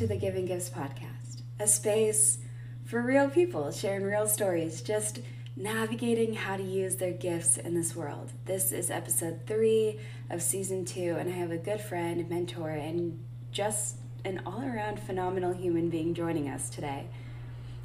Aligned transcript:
To 0.00 0.06
the 0.06 0.16
Giving 0.16 0.46
Gifts 0.46 0.70
podcast, 0.70 1.42
a 1.58 1.66
space 1.66 2.38
for 2.86 3.02
real 3.02 3.28
people 3.28 3.70
sharing 3.70 4.02
real 4.02 4.26
stories, 4.26 4.80
just 4.80 5.20
navigating 5.56 6.32
how 6.32 6.56
to 6.56 6.62
use 6.62 6.96
their 6.96 7.12
gifts 7.12 7.58
in 7.58 7.74
this 7.74 7.94
world. 7.94 8.32
This 8.46 8.72
is 8.72 8.90
episode 8.90 9.40
three 9.46 10.00
of 10.30 10.40
season 10.40 10.86
two, 10.86 11.16
and 11.18 11.28
I 11.28 11.32
have 11.34 11.50
a 11.50 11.58
good 11.58 11.82
friend, 11.82 12.26
mentor, 12.30 12.70
and 12.70 13.22
just 13.52 13.96
an 14.24 14.40
all 14.46 14.62
around 14.62 15.00
phenomenal 15.00 15.52
human 15.52 15.90
being 15.90 16.14
joining 16.14 16.48
us 16.48 16.70
today. 16.70 17.04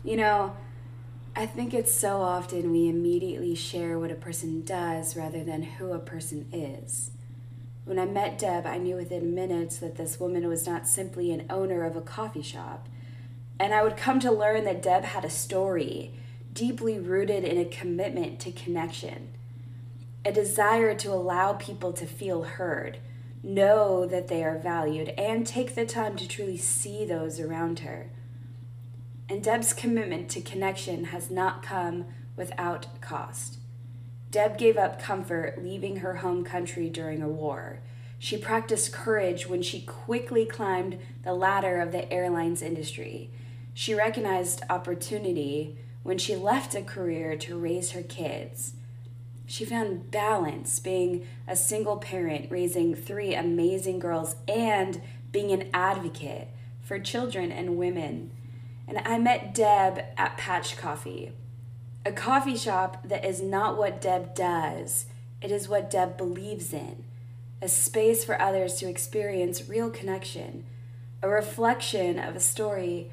You 0.06 0.16
know, 0.16 0.56
I 1.36 1.46
think 1.46 1.74
it's 1.74 1.94
so 1.94 2.22
often 2.22 2.72
we 2.72 2.88
immediately 2.88 3.56
share 3.56 4.00
what 4.00 4.10
a 4.10 4.16
person 4.16 4.64
does 4.64 5.18
rather 5.18 5.44
than 5.44 5.64
who 5.64 5.92
a 5.92 6.00
person 6.00 6.48
is. 6.54 7.12
When 7.86 8.00
I 8.00 8.06
met 8.06 8.40
Deb, 8.40 8.66
I 8.66 8.80
knew 8.80 8.96
within 8.96 9.36
minutes 9.36 9.78
that 9.78 9.96
this 9.96 10.20
woman 10.20 10.48
was 10.48 10.66
not 10.66 10.88
simply 10.88 11.32
an 11.32 11.46
owner 11.52 11.84
of 11.84 11.96
a 11.96 12.02
coffee 12.02 12.42
shop. 12.42 12.90
And 13.60 13.74
I 13.74 13.84
would 13.84 13.96
come 13.96 14.20
to 14.22 14.32
learn 14.32 14.66
that 14.66 14.82
Deb 14.82 15.04
had 15.04 15.24
a 15.24 15.30
story 15.30 16.14
deeply 16.52 16.98
rooted 16.98 17.44
in 17.44 17.60
a 17.60 17.66
commitment 17.66 18.40
to 18.40 18.52
connection, 18.52 19.30
a 20.26 20.32
desire 20.32 20.96
to 20.96 21.12
allow 21.12 21.54
people 21.54 21.94
to 21.94 22.08
feel 22.08 22.44
heard, 22.44 22.98
know 23.44 24.08
that 24.08 24.30
they 24.30 24.44
are 24.44 24.58
valued, 24.58 25.10
and 25.10 25.46
take 25.46 25.76
the 25.76 25.86
time 25.86 26.16
to 26.16 26.28
truly 26.28 26.58
see 26.58 27.06
those 27.06 27.40
around 27.40 27.80
her. 27.80 28.10
And 29.30 29.44
Deb's 29.44 29.74
commitment 29.74 30.30
to 30.30 30.42
connection 30.42 31.06
has 31.06 31.30
not 31.30 31.62
come 31.62 32.06
without 32.36 33.00
cost. 33.00 33.60
Deb 34.32 34.58
gave 34.58 34.78
up 34.78 35.02
comfort 35.02 35.64
leaving 35.64 35.98
her 35.98 36.16
home 36.16 36.44
country 36.44 36.90
during 36.90 37.22
a 37.22 37.30
war. 37.30 37.80
She 38.20 38.38
practiced 38.38 38.94
courage 38.94 39.48
when 39.48 39.62
she 39.62 39.82
quickly 39.82 40.46
climbed 40.46 40.98
the 41.24 41.34
ladder 41.34 41.80
of 41.80 41.92
the 41.92 42.12
airlines 42.12 42.62
industry. 42.62 43.30
She 43.74 43.94
recognized 43.94 44.64
opportunity 44.70 45.78
when 46.04 46.18
she 46.18 46.36
left 46.36 46.76
a 46.76 46.82
career 46.82 47.36
to 47.38 47.58
raise 47.58 47.92
her 47.92 48.04
kids. 48.04 48.74
She 49.46 49.66
found 49.66 50.12
balance 50.12 50.80
being 50.80 51.28
a 51.48 51.56
single 51.56 51.98
parent, 51.98 52.50
raising 52.50 52.96
three 52.96 53.36
amazing 53.36 54.00
girls, 54.00 54.36
and 54.48 55.02
being 55.32 55.52
an 55.52 55.70
advocate 55.74 56.48
for 56.82 57.00
children 57.00 57.52
and 57.52 57.78
women. 57.78 58.32
And 58.88 59.00
I 59.06 59.18
met 59.18 59.54
Deb 59.54 60.04
at 60.18 60.38
Patch 60.38 60.78
Coffee, 60.78 61.32
a 62.08 62.12
coffee 62.12 62.56
shop 62.56 63.08
that 63.08 63.26
is 63.26 63.42
not 63.42 63.78
what 63.78 64.00
Deb 64.00 64.36
does, 64.36 65.08
it 65.42 65.50
is 65.50 65.68
what 65.68 65.90
Deb 65.90 66.18
believes 66.18 66.72
in. 66.72 67.04
A 67.64 67.68
space 67.68 68.24
for 68.24 68.40
others 68.40 68.76
to 68.76 68.88
experience 68.88 69.68
real 69.68 69.90
connection, 69.90 70.66
a 71.24 71.28
reflection 71.28 72.20
of 72.20 72.36
a 72.36 72.40
story 72.40 73.10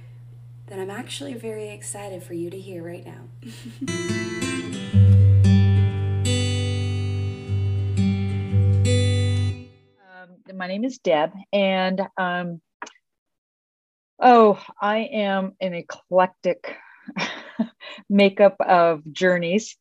that 0.66 0.78
I'm 0.78 0.90
actually 0.90 1.32
very 1.32 1.70
excited 1.70 2.22
for 2.22 2.34
you 2.34 2.50
to 2.50 2.60
hear 2.60 2.82
right 2.82 3.06
now. 3.06 3.22
um, 10.22 10.36
my 10.54 10.66
name 10.66 10.84
is 10.84 10.98
Deb, 10.98 11.32
and 11.50 12.02
um, 12.18 12.60
oh, 14.20 14.62
I 14.78 14.98
am 14.98 15.56
an 15.62 15.72
eclectic 15.72 16.76
makeup 18.08 18.56
of 18.60 19.02
journeys 19.12 19.76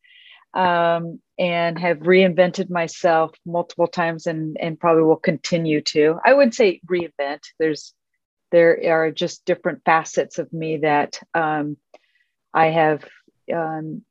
um, 0.53 1.19
and 1.39 1.79
have 1.79 1.99
reinvented 1.99 2.69
myself 2.69 3.31
multiple 3.45 3.87
times 3.87 4.27
and, 4.27 4.57
and 4.59 4.79
probably 4.79 5.03
will 5.03 5.15
continue 5.15 5.81
to. 5.81 6.19
I 6.23 6.33
would 6.33 6.53
say 6.53 6.81
reinvent. 6.89 7.41
There's 7.59 7.93
there 8.51 8.79
are 8.91 9.11
just 9.11 9.45
different 9.45 9.81
facets 9.85 10.37
of 10.37 10.51
me 10.51 10.77
that 10.77 11.19
um, 11.33 11.77
I 12.53 12.67
have 12.67 13.05
um, 13.53 14.03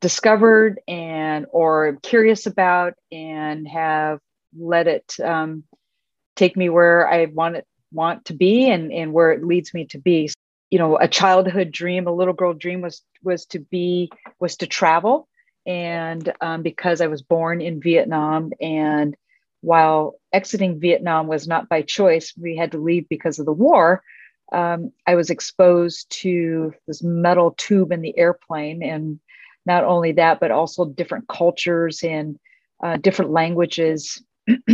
discovered 0.00 0.80
and 0.88 1.46
or 1.50 1.98
curious 2.02 2.46
about 2.46 2.94
and 3.12 3.68
have 3.68 4.20
let 4.58 4.86
it 4.86 5.14
um, 5.22 5.64
take 6.36 6.56
me 6.56 6.68
where 6.68 7.08
I 7.08 7.26
want 7.26 7.56
it 7.56 7.66
want 7.92 8.26
to 8.26 8.34
be 8.34 8.70
and, 8.70 8.92
and 8.92 9.12
where 9.12 9.32
it 9.32 9.44
leads 9.44 9.72
me 9.74 9.86
to 9.86 9.98
be. 9.98 10.30
You 10.70 10.78
know, 10.78 10.98
a 10.98 11.08
childhood 11.08 11.70
dream, 11.70 12.06
a 12.06 12.12
little 12.12 12.34
girl 12.34 12.54
dream 12.54 12.80
was 12.80 13.02
was 13.22 13.46
to 13.46 13.58
be 13.58 14.10
was 14.38 14.56
to 14.58 14.66
travel. 14.66 15.28
And 15.66 16.32
um, 16.40 16.62
because 16.62 17.00
I 17.00 17.08
was 17.08 17.22
born 17.22 17.60
in 17.60 17.80
Vietnam 17.80 18.52
and 18.60 19.16
while 19.66 20.14
exiting 20.32 20.78
Vietnam 20.78 21.26
was 21.26 21.48
not 21.48 21.68
by 21.68 21.82
choice, 21.82 22.32
we 22.40 22.56
had 22.56 22.72
to 22.72 22.78
leave 22.78 23.08
because 23.08 23.40
of 23.40 23.46
the 23.46 23.52
war. 23.52 24.02
Um, 24.52 24.92
I 25.06 25.16
was 25.16 25.30
exposed 25.30 26.08
to 26.22 26.72
this 26.86 27.02
metal 27.02 27.52
tube 27.56 27.90
in 27.90 28.00
the 28.00 28.16
airplane. 28.16 28.82
And 28.84 29.18
not 29.64 29.82
only 29.82 30.12
that, 30.12 30.38
but 30.38 30.52
also 30.52 30.84
different 30.84 31.26
cultures 31.26 32.04
and 32.04 32.38
uh, 32.82 32.96
different 32.98 33.32
languages. 33.32 34.22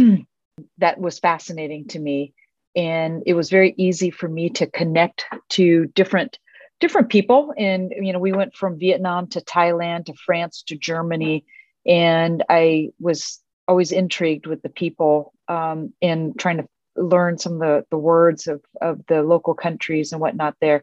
that 0.78 0.98
was 1.00 1.18
fascinating 1.18 1.88
to 1.88 1.98
me. 1.98 2.34
And 2.74 3.22
it 3.26 3.34
was 3.34 3.50
very 3.50 3.74
easy 3.76 4.10
for 4.10 4.28
me 4.28 4.50
to 4.50 4.66
connect 4.66 5.24
to 5.50 5.86
different 5.94 6.38
different 6.80 7.10
people 7.10 7.54
and 7.56 7.92
you 8.00 8.12
know 8.12 8.18
we 8.18 8.32
went 8.32 8.56
from 8.56 8.76
vietnam 8.76 9.28
to 9.28 9.40
thailand 9.42 10.04
to 10.04 10.12
france 10.14 10.64
to 10.66 10.76
germany 10.76 11.44
and 11.86 12.42
i 12.48 12.88
was 12.98 13.40
always 13.68 13.92
intrigued 13.92 14.46
with 14.46 14.60
the 14.62 14.68
people 14.68 15.32
um, 15.48 15.92
and 16.02 16.38
trying 16.38 16.56
to 16.56 16.66
learn 16.96 17.38
some 17.38 17.54
of 17.54 17.60
the, 17.60 17.86
the 17.90 17.98
words 17.98 18.46
of, 18.46 18.62
of 18.80 19.00
the 19.08 19.22
local 19.22 19.54
countries 19.54 20.12
and 20.12 20.20
whatnot 20.20 20.56
there. 20.60 20.82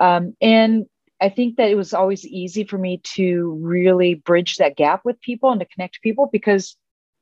Um, 0.00 0.36
and 0.40 0.86
I 1.20 1.28
think 1.28 1.56
that 1.56 1.70
it 1.70 1.76
was 1.76 1.94
always 1.94 2.26
easy 2.26 2.64
for 2.64 2.78
me 2.78 3.00
to 3.14 3.58
really 3.60 4.14
bridge 4.14 4.56
that 4.56 4.76
gap 4.76 5.02
with 5.04 5.20
people 5.20 5.50
and 5.50 5.60
to 5.60 5.66
connect 5.66 6.02
people 6.02 6.28
because 6.32 6.76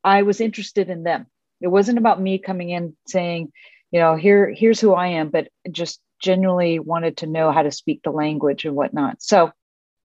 I 0.04 0.22
was 0.22 0.40
interested 0.40 0.88
in 0.88 1.02
them. 1.02 1.26
It 1.60 1.68
wasn't 1.68 1.98
about 1.98 2.20
me 2.20 2.38
coming 2.38 2.70
in 2.70 2.96
saying, 3.06 3.52
you 3.90 4.00
know, 4.00 4.16
here, 4.16 4.50
here's 4.50 4.80
who 4.80 4.94
I 4.94 5.08
am, 5.08 5.30
but 5.30 5.48
just 5.70 6.00
genuinely 6.20 6.78
wanted 6.78 7.18
to 7.18 7.26
know 7.26 7.50
how 7.50 7.62
to 7.62 7.70
speak 7.70 8.02
the 8.02 8.10
language 8.10 8.64
and 8.64 8.74
whatnot. 8.74 9.22
So 9.22 9.52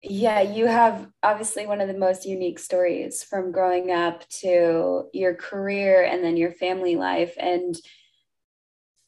yeah, 0.06 0.42
you 0.42 0.66
have 0.66 1.08
obviously 1.22 1.66
one 1.66 1.80
of 1.80 1.88
the 1.88 1.96
most 1.96 2.26
unique 2.26 2.58
stories 2.58 3.22
from 3.22 3.52
growing 3.52 3.90
up 3.90 4.28
to 4.40 5.04
your 5.14 5.34
career 5.34 6.04
and 6.04 6.22
then 6.22 6.36
your 6.36 6.52
family 6.52 6.96
life. 6.96 7.34
And 7.38 7.74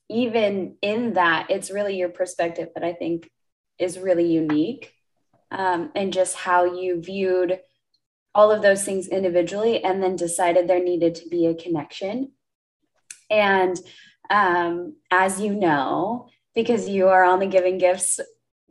even 0.09 0.77
in 0.81 1.15
that, 1.15 1.49
it's 1.51 1.71
really 1.71 1.99
your 1.99 2.09
perspective 2.09 2.71
that 2.75 2.85
I 2.85 2.95
think 2.95 3.31
is 3.79 3.99
really 3.99 4.33
unique. 4.33 4.93
Um, 5.51 5.93
and 5.95 6.13
just 6.13 6.35
how 6.35 6.65
you 6.65 7.01
viewed 7.01 7.61
all 8.35 8.51
of 8.51 8.63
those 8.63 8.83
things 8.83 9.07
individually 9.07 9.85
and 9.85 10.03
then 10.03 10.17
decided 10.17 10.67
there 10.67 10.83
needed 10.83 11.15
to 11.17 11.29
be 11.29 11.47
a 11.47 11.55
connection. 11.55 12.33
And 13.31 13.79
um, 14.31 14.97
as 15.11 15.41
you 15.41 15.55
know, 15.55 16.29
because 16.55 16.89
you 16.89 17.09
are 17.09 17.25
on 17.25 17.41
the 17.41 17.47
Giving 17.47 17.79
Gifts 17.79 18.21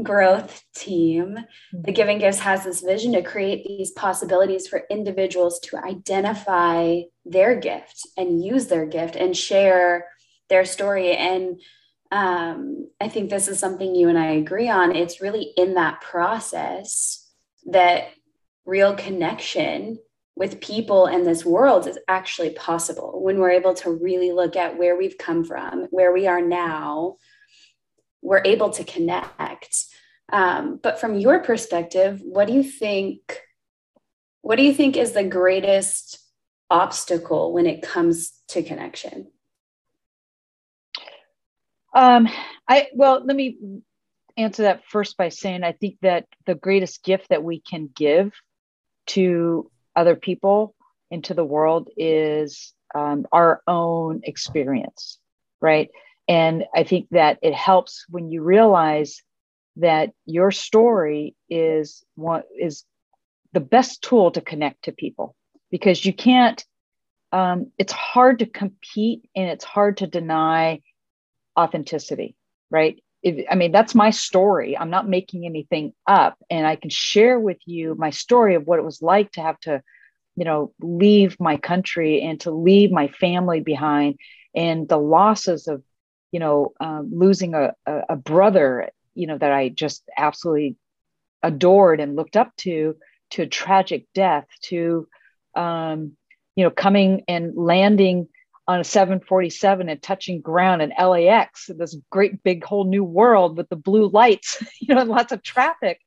growth 0.04 0.64
team, 0.76 1.36
the 1.72 1.78
mm-hmm. 1.78 1.92
Giving 1.94 2.20
Gifts 2.20 2.40
has 2.40 2.64
this 2.64 2.82
vision 2.82 3.14
to 3.14 3.22
create 3.22 3.66
these 3.66 3.92
possibilities 3.92 4.68
for 4.68 4.84
individuals 4.90 5.60
to 5.62 5.78
identify 5.78 7.02
their 7.24 7.56
gift 7.56 8.08
and 8.18 8.44
use 8.44 8.68
their 8.68 8.86
gift 8.86 9.16
and 9.16 9.36
share 9.36 10.08
their 10.50 10.66
story. 10.66 11.16
And 11.16 11.62
um, 12.12 12.90
I 13.00 13.08
think 13.08 13.30
this 13.30 13.48
is 13.48 13.60
something 13.60 13.96
you 13.96 14.10
and 14.10 14.18
I 14.18 14.32
agree 14.34 14.70
on. 14.70 14.96
It's 14.96 15.22
really 15.22 15.54
in 15.58 15.76
that 15.76 16.02
process 16.02 17.32
that 17.68 18.10
real 18.66 18.96
connection 18.96 20.00
with 20.36 20.60
people 20.60 21.08
in 21.08 21.24
this 21.24 21.46
world 21.46 21.88
is 21.88 21.98
actually 22.08 22.52
possible 22.52 23.22
when 23.24 23.40
we're 23.40 23.52
able 23.52 23.74
to 23.74 23.92
really 23.92 24.32
look 24.32 24.56
at 24.56 24.78
where 24.78 24.98
we've 24.98 25.18
come 25.18 25.46
from, 25.46 25.88
where 25.92 26.12
we 26.12 26.28
are 26.28 26.42
now, 26.42 27.16
we're 28.22 28.42
able 28.44 28.70
to 28.72 28.84
connect. 28.84 29.86
Um, 30.32 30.80
but 30.82 31.00
from 31.00 31.18
your 31.18 31.40
perspective, 31.40 32.22
what 32.24 32.48
do 32.48 32.54
you 32.54 32.64
think? 32.64 33.42
What 34.42 34.58
do 34.58 34.64
you 34.64 34.74
think 34.74 34.98
is 34.98 35.14
the 35.14 35.24
greatest 35.24 36.20
obstacle 36.70 37.54
when 37.54 37.66
it 37.66 37.82
comes 37.82 38.32
to 38.50 38.62
connection? 38.62 39.32
Um, 41.94 42.28
I 42.68 42.88
well, 42.94 43.24
let 43.24 43.38
me 43.38 43.58
answer 44.36 44.64
that 44.64 44.84
first 44.90 45.16
by 45.16 45.30
saying 45.30 45.64
I 45.64 45.72
think 45.72 45.98
that 46.02 46.26
the 46.46 46.56
greatest 46.56 47.04
gift 47.04 47.30
that 47.30 47.44
we 47.44 47.62
can 47.62 47.90
give 47.96 48.34
to 49.08 49.72
other 49.96 50.16
people 50.16 50.76
into 51.12 51.34
the 51.34 51.46
world 51.46 51.90
is 51.98 52.74
um, 52.94 53.26
our 53.32 53.62
own 53.68 54.22
experience, 54.24 55.20
right? 55.62 55.90
And 56.28 56.66
I 56.76 56.84
think 56.84 57.08
that 57.12 57.40
it 57.42 57.54
helps 57.54 58.06
when 58.10 58.30
you 58.30 58.42
realize 58.42 59.22
that 59.78 60.12
your 60.26 60.52
story 60.52 61.36
is 61.50 62.04
what 62.16 62.46
is 62.58 62.86
the 63.54 63.60
best 63.60 64.02
tool 64.02 64.32
to 64.32 64.42
connect 64.42 64.86
to 64.86 64.92
people 64.92 65.36
because 65.70 66.06
you 66.06 66.14
can't 66.14 66.64
um, 67.32 67.72
it's 67.78 67.92
hard 67.92 68.40
to 68.40 68.46
compete 68.46 69.30
and 69.36 69.50
it's 69.50 69.66
hard 69.66 69.98
to 69.98 70.08
deny 70.08 70.82
authenticity 71.60 72.36
right? 72.70 73.02
If, 73.26 73.48
I 73.50 73.56
mean, 73.56 73.72
that's 73.72 73.96
my 73.96 74.12
story. 74.12 74.78
I'm 74.78 74.92
not 74.92 75.10
making 75.10 75.46
anything 75.48 75.94
up. 76.06 76.38
And 76.52 76.66
I 76.68 76.76
can 76.76 76.92
share 76.92 77.40
with 77.40 77.58
you 77.66 77.96
my 77.98 78.12
story 78.12 78.54
of 78.54 78.68
what 78.68 78.78
it 78.78 78.86
was 78.86 79.02
like 79.02 79.32
to 79.32 79.42
have 79.42 79.60
to, 79.62 79.82
you 80.36 80.46
know, 80.46 80.72
leave 80.80 81.36
my 81.40 81.58
country 81.58 82.22
and 82.22 82.40
to 82.42 82.52
leave 82.52 82.92
my 82.92 83.08
family 83.08 83.62
behind 83.62 84.20
and 84.56 84.88
the 84.88 85.00
losses 85.00 85.68
of, 85.68 85.82
you 86.32 86.40
know, 86.40 86.74
um, 86.80 87.10
losing 87.12 87.56
a, 87.56 87.74
a, 87.88 88.02
a 88.10 88.16
brother, 88.16 88.90
you 89.16 89.26
know, 89.26 89.40
that 89.40 89.52
I 89.52 89.70
just 89.70 90.04
absolutely 90.16 90.76
adored 91.42 92.00
and 92.00 92.16
looked 92.16 92.38
up 92.38 92.56
to, 92.58 92.96
to 93.32 93.42
a 93.42 93.48
tragic 93.48 94.06
death, 94.14 94.46
to, 94.66 95.08
um, 95.56 96.16
you 96.56 96.64
know, 96.64 96.70
coming 96.70 97.24
and 97.28 97.56
landing 97.56 98.28
on 98.68 98.80
a 98.80 98.84
747 98.84 99.90
and 99.90 100.02
touching 100.02 100.42
ground 100.42 100.82
in 100.82 100.92
LAX, 100.98 101.70
this 101.78 101.96
great 102.10 102.44
big 102.44 102.64
whole 102.64 102.86
new 102.86 103.04
world 103.04 103.58
with 103.58 103.70
the 103.70 103.76
blue 103.76 104.08
lights, 104.10 104.64
you 104.82 104.94
know, 104.94 105.02
and 105.02 105.10
lots 105.10 105.32
of 105.32 105.44
traffic. 105.44 106.00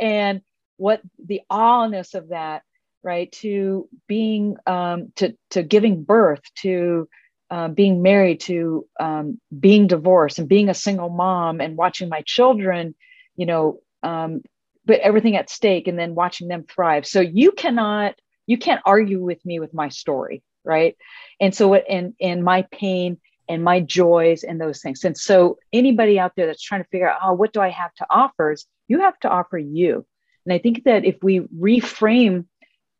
And 0.00 0.42
what 0.76 1.00
the 1.24 1.40
awness 1.50 2.14
of 2.14 2.28
that, 2.28 2.62
right? 3.02 3.30
To 3.32 3.88
being, 4.06 4.56
um, 4.66 5.12
to, 5.16 5.36
to 5.50 5.62
giving 5.62 6.04
birth, 6.04 6.42
to 6.56 7.08
um, 7.50 7.74
being 7.74 8.02
married, 8.02 8.40
to 8.40 8.86
um, 9.00 9.40
being 9.58 9.86
divorced 9.86 10.38
and 10.38 10.48
being 10.48 10.68
a 10.68 10.74
single 10.74 11.08
mom 11.08 11.60
and 11.60 11.76
watching 11.76 12.08
my 12.08 12.22
children, 12.22 12.94
you 13.36 13.46
know, 13.46 13.80
um, 14.02 14.42
but 14.84 15.00
everything 15.00 15.36
at 15.36 15.50
stake 15.50 15.88
and 15.88 15.98
then 15.98 16.14
watching 16.14 16.48
them 16.48 16.64
thrive. 16.64 17.06
So 17.06 17.20
you 17.20 17.52
cannot, 17.52 18.14
you 18.46 18.58
can't 18.58 18.82
argue 18.84 19.22
with 19.22 19.44
me 19.44 19.58
with 19.58 19.74
my 19.74 19.88
story 19.88 20.42
right? 20.66 20.96
And 21.40 21.54
so 21.54 21.68
what 21.68 21.84
and 21.88 22.14
and 22.20 22.42
my 22.44 22.62
pain 22.72 23.18
and 23.48 23.62
my 23.62 23.80
joys 23.80 24.42
and 24.42 24.60
those 24.60 24.82
things. 24.82 25.04
And 25.04 25.16
so 25.16 25.58
anybody 25.72 26.18
out 26.18 26.32
there 26.36 26.46
that's 26.46 26.62
trying 26.62 26.82
to 26.82 26.88
figure 26.88 27.08
out 27.08 27.20
oh 27.22 27.32
what 27.32 27.52
do 27.52 27.60
i 27.60 27.68
have 27.70 27.94
to 27.94 28.06
offer 28.10 28.52
is 28.52 28.66
you 28.88 29.00
have 29.00 29.18
to 29.20 29.28
offer 29.28 29.58
you. 29.58 30.04
And 30.44 30.52
i 30.52 30.58
think 30.58 30.84
that 30.84 31.04
if 31.04 31.16
we 31.22 31.40
reframe 31.40 32.46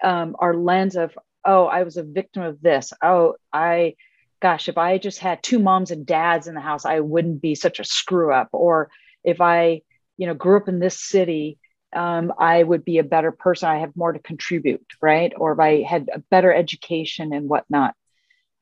um, 0.02 0.36
our 0.38 0.54
lens 0.54 0.96
of 0.96 1.16
oh 1.44 1.66
i 1.66 1.82
was 1.82 1.96
a 1.96 2.02
victim 2.02 2.42
of 2.42 2.60
this. 2.60 2.92
Oh 3.02 3.34
i 3.52 3.94
gosh 4.40 4.69
if 4.69 4.78
i 4.78 4.98
just 4.98 5.19
had 5.19 5.42
two 5.42 5.58
moms 5.58 5.90
and 5.90 6.06
dads 6.06 6.46
in 6.46 6.54
the 6.54 6.60
house 6.60 6.84
i 6.84 7.00
wouldn't 7.00 7.40
be 7.40 7.54
such 7.54 7.80
a 7.80 7.84
screw 7.84 8.32
up. 8.32 8.48
Or 8.52 8.90
if 9.24 9.40
i 9.40 9.82
you 10.16 10.26
know 10.26 10.34
grew 10.34 10.58
up 10.58 10.69
in 10.69 10.78
this 10.78 11.00
city 11.00 11.58
um, 11.96 12.32
I 12.38 12.62
would 12.62 12.84
be 12.84 12.98
a 12.98 13.04
better 13.04 13.32
person. 13.32 13.69
I 13.69 13.78
have 13.78 13.96
more 13.96 14.12
to 14.12 14.19
contribute, 14.19 14.87
right? 15.00 15.32
Or 15.37 15.52
if 15.52 15.58
I 15.58 15.82
had 15.82 16.10
a 16.12 16.19
better 16.19 16.52
education 16.52 17.32
and 17.32 17.48
whatnot. 17.48 17.94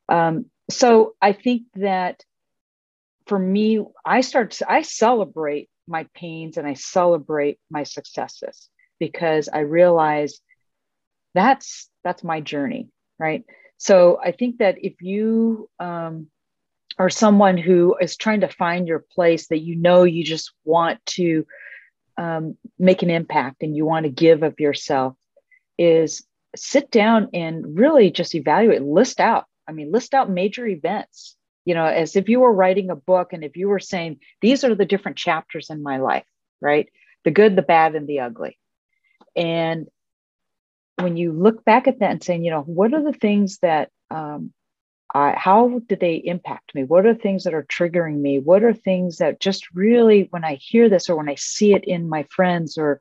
Um, 0.07 0.45
so 0.69 1.15
I 1.21 1.33
think 1.33 1.63
that 1.75 2.23
for 3.27 3.37
me, 3.37 3.83
I 4.05 4.21
start, 4.21 4.57
I 4.67 4.83
celebrate 4.83 5.69
my 5.87 6.07
pains 6.15 6.57
and 6.57 6.65
I 6.65 6.75
celebrate 6.75 7.59
my 7.69 7.83
successes 7.83 8.69
because 8.99 9.49
I 9.49 9.59
realize 9.59 10.39
that's 11.33 11.89
that's 12.03 12.23
my 12.23 12.39
journey, 12.39 12.89
right? 13.19 13.43
So 13.77 14.17
I 14.23 14.31
think 14.31 14.59
that 14.59 14.77
if 14.81 15.01
you 15.01 15.69
um, 15.79 16.27
are 16.97 17.09
someone 17.09 17.57
who 17.57 17.97
is 17.99 18.15
trying 18.15 18.41
to 18.41 18.47
find 18.47 18.87
your 18.87 19.03
place, 19.11 19.47
that 19.47 19.59
you 19.59 19.75
know 19.75 20.03
you 20.03 20.23
just 20.23 20.53
want 20.63 21.05
to 21.07 21.45
um, 22.17 22.57
make 22.79 23.03
an 23.03 23.09
impact 23.09 23.63
and 23.63 23.75
you 23.75 23.85
want 23.85 24.05
to 24.05 24.09
give 24.09 24.43
of 24.43 24.59
yourself 24.59 25.15
is 25.77 26.25
sit 26.55 26.89
down 26.89 27.29
and 27.33 27.77
really 27.77 28.11
just 28.11 28.33
evaluate 28.33 28.81
list 28.81 29.19
out 29.19 29.43
i 29.67 29.73
mean 29.73 29.91
list 29.91 30.13
out 30.13 30.29
major 30.29 30.65
events 30.65 31.35
you 31.65 31.73
know 31.73 31.85
as 31.85 32.15
if 32.15 32.29
you 32.29 32.39
were 32.39 32.53
writing 32.53 32.89
a 32.89 32.95
book 32.95 33.33
and 33.33 33.43
if 33.43 33.57
you 33.57 33.67
were 33.67 33.79
saying 33.79 34.17
these 34.39 34.63
are 34.63 34.73
the 34.73 34.85
different 34.85 35.17
chapters 35.17 35.69
in 35.69 35.83
my 35.83 35.97
life 35.97 36.23
right? 36.61 36.89
The 37.23 37.31
good 37.31 37.55
the 37.55 37.61
bad 37.61 37.95
and 37.95 38.07
the 38.07 38.21
ugly. 38.21 38.57
And 39.35 39.87
when 40.97 41.17
you 41.17 41.31
look 41.31 41.65
back 41.65 41.87
at 41.87 41.99
that 41.99 42.11
and 42.11 42.23
saying 42.23 42.43
you 42.43 42.51
know 42.51 42.61
what 42.61 42.93
are 42.93 43.03
the 43.03 43.17
things 43.17 43.59
that 43.59 43.89
um, 44.09 44.53
uh, 45.15 45.33
how 45.37 45.79
do 45.87 45.95
they 45.95 46.15
impact 46.15 46.75
me? 46.75 46.83
What 46.83 47.05
are 47.05 47.15
things 47.15 47.45
that 47.45 47.53
are 47.53 47.63
triggering 47.63 48.19
me? 48.19 48.39
What 48.39 48.65
are 48.65 48.73
things 48.73 49.19
that 49.19 49.39
just 49.39 49.65
really, 49.73 50.27
when 50.31 50.43
I 50.43 50.55
hear 50.55 50.89
this 50.89 51.09
or 51.09 51.15
when 51.15 51.29
I 51.29 51.35
see 51.35 51.73
it 51.73 51.85
in 51.85 52.09
my 52.09 52.23
friends 52.23 52.77
or, 52.77 52.99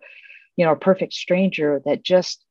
you 0.56 0.64
know, 0.64 0.70
a 0.70 0.76
perfect 0.76 1.12
stranger, 1.12 1.82
that 1.87 2.05
just 2.05 2.44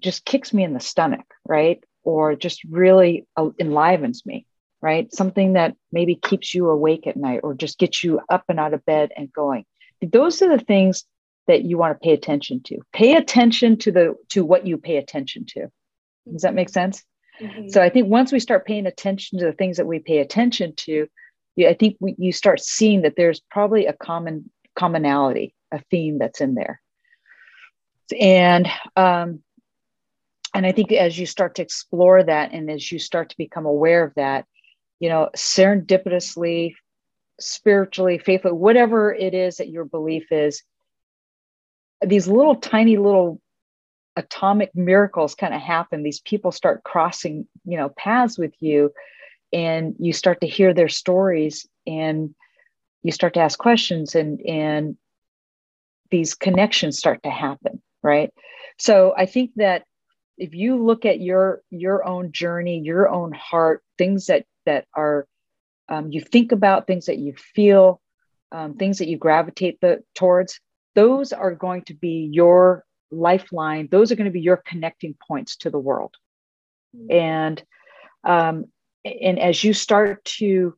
just 0.00 0.24
kicks 0.24 0.52
me 0.52 0.64
in 0.64 0.74
the 0.74 0.80
stomach, 0.80 1.24
right? 1.46 1.78
Or 2.02 2.34
just 2.34 2.64
really 2.64 3.24
uh, 3.36 3.50
enlivens 3.60 4.26
me, 4.26 4.46
right? 4.80 5.14
Something 5.14 5.52
that 5.52 5.76
maybe 5.92 6.16
keeps 6.16 6.52
you 6.52 6.68
awake 6.68 7.06
at 7.06 7.16
night 7.16 7.42
or 7.44 7.54
just 7.54 7.78
gets 7.78 8.02
you 8.02 8.20
up 8.28 8.46
and 8.48 8.58
out 8.58 8.74
of 8.74 8.84
bed 8.84 9.12
and 9.16 9.32
going. 9.32 9.64
Those 10.00 10.42
are 10.42 10.58
the 10.58 10.64
things 10.64 11.04
that 11.46 11.62
you 11.62 11.78
want 11.78 11.94
to 11.94 12.04
pay 12.04 12.14
attention 12.14 12.62
to. 12.64 12.78
Pay 12.92 13.14
attention 13.14 13.76
to 13.76 13.92
the 13.92 14.16
to 14.30 14.44
what 14.44 14.66
you 14.66 14.76
pay 14.76 14.96
attention 14.96 15.46
to. 15.50 15.68
Does 16.28 16.42
that 16.42 16.54
make 16.54 16.68
sense? 16.68 17.04
Mm-hmm. 17.40 17.68
So 17.68 17.82
I 17.82 17.88
think 17.88 18.08
once 18.08 18.32
we 18.32 18.40
start 18.40 18.66
paying 18.66 18.86
attention 18.86 19.38
to 19.38 19.44
the 19.44 19.52
things 19.52 19.76
that 19.76 19.86
we 19.86 19.98
pay 19.98 20.18
attention 20.18 20.74
to, 20.76 21.06
I 21.58 21.74
think 21.74 21.96
we, 22.00 22.14
you 22.18 22.32
start 22.32 22.60
seeing 22.60 23.02
that 23.02 23.14
there's 23.16 23.40
probably 23.50 23.86
a 23.86 23.92
common 23.92 24.50
commonality, 24.74 25.54
a 25.70 25.80
theme 25.90 26.18
that's 26.18 26.40
in 26.40 26.54
there. 26.54 26.80
And 28.18 28.68
um, 28.96 29.42
and 30.54 30.66
I 30.66 30.72
think 30.72 30.92
as 30.92 31.18
you 31.18 31.26
start 31.26 31.54
to 31.56 31.62
explore 31.62 32.22
that, 32.22 32.52
and 32.52 32.70
as 32.70 32.92
you 32.92 32.98
start 32.98 33.30
to 33.30 33.36
become 33.36 33.64
aware 33.64 34.04
of 34.04 34.14
that, 34.14 34.44
you 35.00 35.08
know, 35.08 35.30
serendipitously, 35.34 36.74
spiritually, 37.40 38.18
faithfully, 38.18 38.54
whatever 38.54 39.12
it 39.12 39.34
is 39.34 39.56
that 39.56 39.70
your 39.70 39.84
belief 39.84 40.30
is, 40.30 40.62
these 42.02 42.28
little 42.28 42.56
tiny 42.56 42.96
little 42.96 43.40
atomic 44.16 44.70
miracles 44.74 45.34
kind 45.34 45.54
of 45.54 45.60
happen 45.60 46.02
these 46.02 46.20
people 46.20 46.52
start 46.52 46.84
crossing 46.84 47.46
you 47.64 47.76
know 47.76 47.88
paths 47.90 48.38
with 48.38 48.52
you 48.60 48.92
and 49.52 49.94
you 49.98 50.12
start 50.12 50.40
to 50.40 50.46
hear 50.46 50.74
their 50.74 50.88
stories 50.88 51.66
and 51.86 52.34
you 53.02 53.12
start 53.12 53.34
to 53.34 53.40
ask 53.40 53.58
questions 53.58 54.14
and 54.14 54.40
and 54.42 54.96
these 56.10 56.34
connections 56.34 56.98
start 56.98 57.22
to 57.22 57.30
happen 57.30 57.80
right? 58.02 58.32
So 58.78 59.14
i 59.16 59.26
think 59.26 59.52
that 59.56 59.84
if 60.36 60.54
you 60.54 60.82
look 60.82 61.04
at 61.04 61.20
your 61.20 61.62
your 61.70 62.06
own 62.06 62.32
journey 62.32 62.80
your 62.80 63.08
own 63.08 63.32
heart 63.32 63.82
things 63.96 64.26
that 64.26 64.44
that 64.66 64.86
are 64.94 65.26
um, 65.88 66.10
you 66.10 66.20
think 66.20 66.52
about 66.52 66.86
things 66.86 67.06
that 67.06 67.18
you 67.18 67.34
feel 67.34 68.00
um, 68.50 68.74
things 68.74 68.98
that 68.98 69.08
you 69.08 69.16
gravitate 69.18 69.80
the, 69.80 70.02
towards 70.14 70.60
those 70.94 71.32
are 71.32 71.54
going 71.54 71.82
to 71.82 71.94
be 71.94 72.28
your 72.30 72.84
lifeline 73.12 73.88
those 73.90 74.10
are 74.10 74.16
going 74.16 74.26
to 74.26 74.32
be 74.32 74.40
your 74.40 74.56
connecting 74.56 75.14
points 75.28 75.56
to 75.56 75.70
the 75.70 75.78
world 75.78 76.14
mm-hmm. 76.96 77.12
and 77.12 77.62
um, 78.24 78.66
and 79.04 79.38
as 79.38 79.62
you 79.62 79.72
start 79.72 80.24
to 80.24 80.74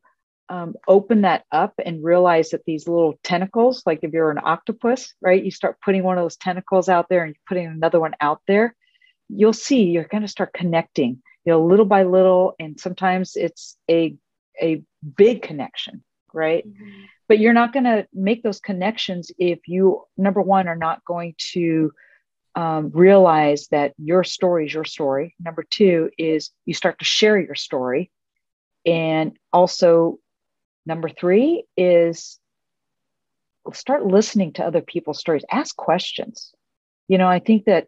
um, 0.49 0.75
open 0.87 1.21
that 1.21 1.43
up 1.51 1.73
and 1.83 2.03
realize 2.03 2.49
that 2.49 2.65
these 2.65 2.87
little 2.87 3.15
tentacles 3.23 3.81
like 3.85 3.99
if 4.03 4.13
you're 4.13 4.31
an 4.31 4.39
octopus 4.43 5.13
right 5.21 5.43
you 5.43 5.51
start 5.51 5.81
putting 5.83 6.03
one 6.03 6.17
of 6.17 6.23
those 6.23 6.37
tentacles 6.37 6.87
out 6.87 7.07
there 7.09 7.23
and 7.23 7.33
you're 7.33 7.47
putting 7.47 7.67
another 7.67 7.99
one 7.99 8.13
out 8.21 8.41
there 8.47 8.75
you'll 9.27 9.53
see 9.53 9.83
you're 9.85 10.03
going 10.03 10.21
to 10.21 10.27
start 10.27 10.53
connecting 10.53 11.21
you 11.45 11.51
know 11.51 11.65
little 11.65 11.85
by 11.85 12.03
little 12.03 12.53
and 12.59 12.79
sometimes 12.79 13.35
it's 13.35 13.77
a 13.89 14.15
a 14.61 14.83
big 15.17 15.41
connection 15.41 16.03
right 16.31 16.67
mm-hmm. 16.67 17.03
but 17.27 17.39
you're 17.39 17.53
not 17.53 17.73
going 17.73 17.85
to 17.85 18.05
make 18.13 18.43
those 18.43 18.59
connections 18.59 19.31
if 19.39 19.59
you 19.67 20.03
number 20.17 20.41
one 20.41 20.67
are 20.67 20.75
not 20.75 21.03
going 21.05 21.33
to 21.37 21.91
um, 22.55 22.89
realize 22.93 23.67
that 23.67 23.93
your 23.97 24.23
story 24.23 24.65
is 24.65 24.73
your 24.73 24.85
story. 24.85 25.35
Number 25.39 25.63
two 25.69 26.09
is 26.17 26.51
you 26.65 26.73
start 26.73 26.99
to 26.99 27.05
share 27.05 27.39
your 27.39 27.55
story. 27.55 28.11
And 28.85 29.37
also, 29.51 30.19
number 30.85 31.09
three 31.09 31.65
is 31.75 32.39
start 33.73 34.05
listening 34.05 34.53
to 34.53 34.65
other 34.65 34.81
people's 34.81 35.19
stories, 35.19 35.43
ask 35.51 35.75
questions. 35.75 36.53
You 37.07 37.17
know, 37.17 37.27
I 37.27 37.39
think 37.39 37.65
that 37.65 37.87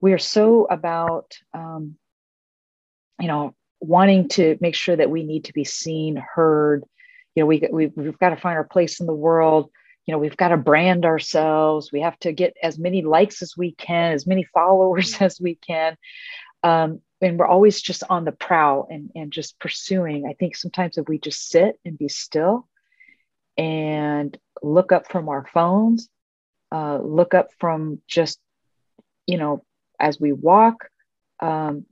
we 0.00 0.12
are 0.12 0.18
so 0.18 0.66
about, 0.68 1.34
um, 1.54 1.96
you 3.20 3.28
know, 3.28 3.54
wanting 3.80 4.28
to 4.28 4.58
make 4.60 4.74
sure 4.74 4.96
that 4.96 5.10
we 5.10 5.22
need 5.22 5.44
to 5.44 5.52
be 5.52 5.64
seen, 5.64 6.16
heard. 6.16 6.84
You 7.34 7.42
know, 7.42 7.46
we, 7.46 7.62
we've, 7.70 7.92
we've 7.94 8.18
got 8.18 8.30
to 8.30 8.36
find 8.36 8.56
our 8.56 8.64
place 8.64 9.00
in 9.00 9.06
the 9.06 9.14
world 9.14 9.70
you 10.06 10.12
know 10.12 10.18
we've 10.18 10.36
got 10.36 10.48
to 10.48 10.56
brand 10.56 11.04
ourselves. 11.04 11.92
We 11.92 12.00
have 12.00 12.18
to 12.20 12.32
get 12.32 12.56
as 12.62 12.78
many 12.78 13.02
likes 13.02 13.42
as 13.42 13.56
we 13.56 13.72
can 13.72 14.12
as 14.12 14.26
many 14.26 14.44
followers 14.44 15.16
as 15.20 15.40
we 15.40 15.56
can. 15.56 15.96
Um, 16.62 17.00
and 17.20 17.38
we're 17.38 17.46
always 17.46 17.80
just 17.80 18.02
on 18.10 18.24
the 18.24 18.32
prowl 18.32 18.88
and, 18.90 19.10
and 19.14 19.32
just 19.32 19.58
pursuing. 19.60 20.26
I 20.26 20.32
think 20.34 20.56
sometimes 20.56 20.98
if 20.98 21.08
we 21.08 21.18
just 21.18 21.48
sit 21.48 21.78
and 21.84 21.96
be 21.96 22.08
still 22.08 22.68
and 23.56 24.36
look 24.62 24.92
up 24.92 25.10
from 25.10 25.28
our 25.28 25.46
phones 25.52 26.08
uh, 26.72 26.98
look 26.98 27.34
up 27.34 27.48
from 27.58 28.00
just 28.08 28.38
you 29.26 29.36
know 29.36 29.62
as 30.00 30.18
we 30.18 30.32
walk 30.32 30.88
um, 31.40 31.84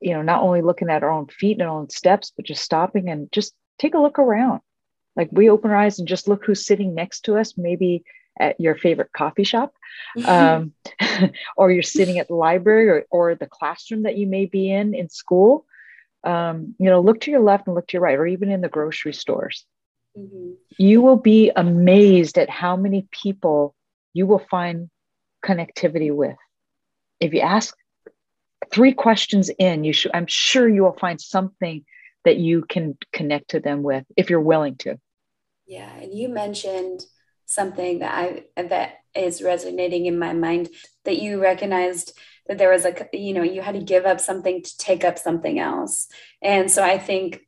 you 0.00 0.12
know 0.12 0.22
not 0.22 0.42
only 0.42 0.60
looking 0.60 0.90
at 0.90 1.04
our 1.04 1.10
own 1.10 1.28
feet 1.28 1.52
and 1.52 1.62
our 1.62 1.78
own 1.78 1.88
steps 1.88 2.32
but 2.34 2.44
just 2.44 2.62
stopping 2.62 3.08
and 3.08 3.30
just 3.30 3.54
take 3.78 3.94
a 3.94 4.00
look 4.00 4.18
around 4.18 4.60
like 5.18 5.28
we 5.32 5.50
open 5.50 5.70
our 5.70 5.76
eyes 5.76 5.98
and 5.98 6.08
just 6.08 6.28
look 6.28 6.44
who's 6.44 6.64
sitting 6.64 6.94
next 6.94 7.22
to 7.22 7.36
us 7.36 7.58
maybe 7.58 8.04
at 8.40 8.58
your 8.60 8.76
favorite 8.76 9.12
coffee 9.12 9.44
shop 9.44 9.74
um, 10.24 10.72
or 11.56 11.70
you're 11.70 11.82
sitting 11.82 12.18
at 12.18 12.28
the 12.28 12.34
library 12.34 12.88
or, 12.88 13.04
or 13.10 13.34
the 13.34 13.46
classroom 13.46 14.04
that 14.04 14.16
you 14.16 14.26
may 14.26 14.46
be 14.46 14.72
in 14.72 14.94
in 14.94 15.10
school. 15.10 15.66
Um, 16.24 16.74
you 16.78 16.90
know 16.90 17.00
look 17.00 17.20
to 17.22 17.30
your 17.30 17.40
left 17.40 17.66
and 17.66 17.76
look 17.76 17.86
to 17.88 17.92
your 17.94 18.02
right 18.02 18.18
or 18.18 18.26
even 18.26 18.50
in 18.50 18.60
the 18.60 18.68
grocery 18.68 19.12
stores. 19.12 19.64
Mm-hmm. 20.16 20.52
you 20.78 21.02
will 21.02 21.18
be 21.18 21.52
amazed 21.54 22.38
at 22.38 22.48
how 22.48 22.76
many 22.76 23.06
people 23.10 23.74
you 24.14 24.26
will 24.26 24.44
find 24.50 24.88
connectivity 25.44 26.12
with. 26.12 26.36
If 27.20 27.34
you 27.34 27.40
ask 27.40 27.76
three 28.72 28.92
questions 28.92 29.50
in 29.58 29.84
you 29.84 29.92
should 29.92 30.10
i'm 30.14 30.26
sure 30.26 30.68
you 30.68 30.82
will 30.82 30.96
find 30.98 31.20
something 31.20 31.84
that 32.24 32.36
you 32.36 32.64
can 32.68 32.96
connect 33.12 33.50
to 33.50 33.60
them 33.60 33.82
with 33.82 34.04
if 34.16 34.30
you're 34.30 34.40
willing 34.40 34.76
to 34.76 34.98
yeah 35.68 35.94
and 36.00 36.12
you 36.12 36.28
mentioned 36.28 37.04
something 37.46 38.00
that 38.00 38.12
i 38.14 38.44
that 38.60 38.94
is 39.14 39.42
resonating 39.42 40.06
in 40.06 40.18
my 40.18 40.32
mind 40.32 40.68
that 41.04 41.20
you 41.20 41.40
recognized 41.40 42.12
that 42.48 42.58
there 42.58 42.70
was 42.70 42.84
a 42.84 42.94
you 43.12 43.34
know 43.34 43.42
you 43.42 43.60
had 43.60 43.74
to 43.74 43.82
give 43.82 44.06
up 44.06 44.20
something 44.20 44.62
to 44.62 44.78
take 44.78 45.04
up 45.04 45.18
something 45.18 45.58
else. 45.58 46.08
And 46.42 46.70
so 46.70 46.82
i 46.82 46.98
think 46.98 47.46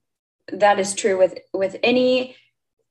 that 0.53 0.79
is 0.79 0.95
true 0.95 1.19
with 1.19 1.39
with 1.53 1.77
any 1.83 2.37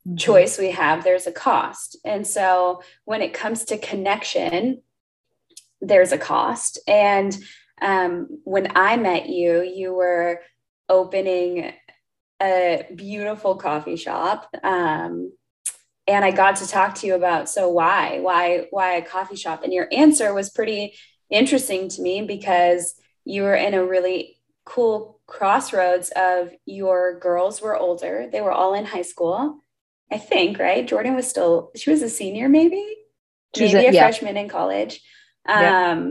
mm-hmm. 0.07 0.15
choice 0.15 0.57
we 0.57 0.71
have 0.71 1.03
there's 1.03 1.27
a 1.27 1.31
cost. 1.31 1.97
And 2.03 2.25
so 2.25 2.81
when 3.05 3.21
it 3.21 3.33
comes 3.33 3.65
to 3.65 3.77
connection 3.77 4.81
there's 5.81 6.11
a 6.11 6.17
cost. 6.17 6.79
And 6.87 7.37
um, 7.81 8.27
when 8.43 8.71
i 8.75 8.97
met 8.97 9.29
you 9.29 9.61
you 9.61 9.93
were 9.93 10.41
opening 10.89 11.73
a 12.41 12.85
beautiful 12.95 13.55
coffee 13.55 13.95
shop 13.95 14.49
um, 14.63 15.31
and 16.07 16.23
i 16.25 16.31
got 16.31 16.57
to 16.57 16.67
talk 16.67 16.95
to 16.95 17.07
you 17.07 17.15
about 17.15 17.49
so 17.49 17.69
why 17.69 18.19
why 18.19 18.65
why 18.71 18.93
a 18.93 19.01
coffee 19.01 19.35
shop 19.35 19.63
and 19.63 19.73
your 19.73 19.87
answer 19.91 20.33
was 20.33 20.49
pretty 20.49 20.93
interesting 21.29 21.89
to 21.89 22.01
me 22.01 22.21
because 22.21 22.95
you 23.25 23.43
were 23.43 23.55
in 23.55 23.73
a 23.73 23.85
really 23.85 24.39
cool 24.65 25.19
crossroads 25.27 26.11
of 26.15 26.51
your 26.65 27.19
girls 27.19 27.61
were 27.61 27.75
older. 27.75 28.27
They 28.31 28.41
were 28.41 28.51
all 28.51 28.73
in 28.73 28.85
high 28.85 29.03
school. 29.03 29.63
I 30.11 30.17
think, 30.17 30.57
right? 30.57 30.87
Jordan 30.87 31.15
was 31.15 31.27
still, 31.27 31.71
she 31.75 31.91
was 31.91 32.01
a 32.01 32.09
senior, 32.09 32.49
maybe, 32.49 32.83
maybe 33.55 33.73
a, 33.73 33.89
a 33.89 33.91
yeah. 33.91 34.01
freshman 34.01 34.37
in 34.37 34.49
college. 34.49 35.01
Yeah. 35.47 36.01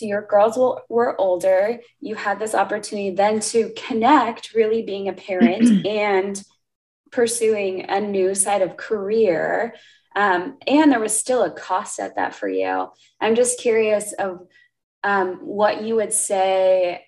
So 0.00 0.06
your 0.06 0.26
girls 0.26 0.56
will, 0.56 0.80
were 0.88 1.20
older. 1.20 1.78
You 2.00 2.14
had 2.14 2.38
this 2.38 2.54
opportunity 2.54 3.10
then 3.10 3.40
to 3.40 3.72
connect, 3.76 4.54
really 4.54 4.82
being 4.82 5.08
a 5.08 5.12
parent 5.12 5.86
and 5.86 6.42
pursuing 7.12 7.88
a 7.88 8.00
new 8.00 8.34
side 8.34 8.62
of 8.62 8.76
career 8.76 9.74
um, 10.14 10.58
and 10.66 10.90
there 10.90 11.00
was 11.00 11.18
still 11.18 11.42
a 11.44 11.50
cost 11.50 12.00
at 12.00 12.16
that 12.16 12.34
for 12.34 12.48
you. 12.48 12.88
I'm 13.20 13.34
just 13.34 13.60
curious 13.60 14.12
of 14.12 14.46
um, 15.04 15.36
what 15.42 15.82
you 15.82 15.96
would 15.96 16.12
say 16.12 17.04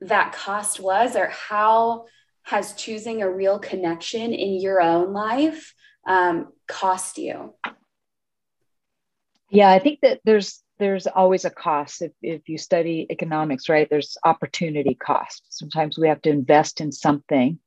that 0.00 0.32
cost 0.32 0.78
was, 0.78 1.16
or 1.16 1.28
how 1.28 2.06
has 2.42 2.74
choosing 2.74 3.22
a 3.22 3.30
real 3.30 3.58
connection 3.58 4.32
in 4.32 4.60
your 4.60 4.80
own 4.80 5.12
life 5.12 5.74
um, 6.06 6.52
cost 6.68 7.18
you? 7.18 7.54
Yeah, 9.50 9.70
I 9.70 9.80
think 9.80 10.00
that 10.02 10.20
there's 10.24 10.62
there's 10.78 11.06
always 11.06 11.44
a 11.44 11.50
cost 11.50 12.02
if, 12.02 12.12
if 12.22 12.48
you 12.48 12.58
study 12.58 13.06
economics 13.10 13.68
right 13.68 13.88
there's 13.90 14.16
opportunity 14.24 14.94
cost 14.94 15.44
sometimes 15.50 15.98
we 15.98 16.08
have 16.08 16.22
to 16.22 16.30
invest 16.30 16.80
in 16.80 16.92
something 16.92 17.58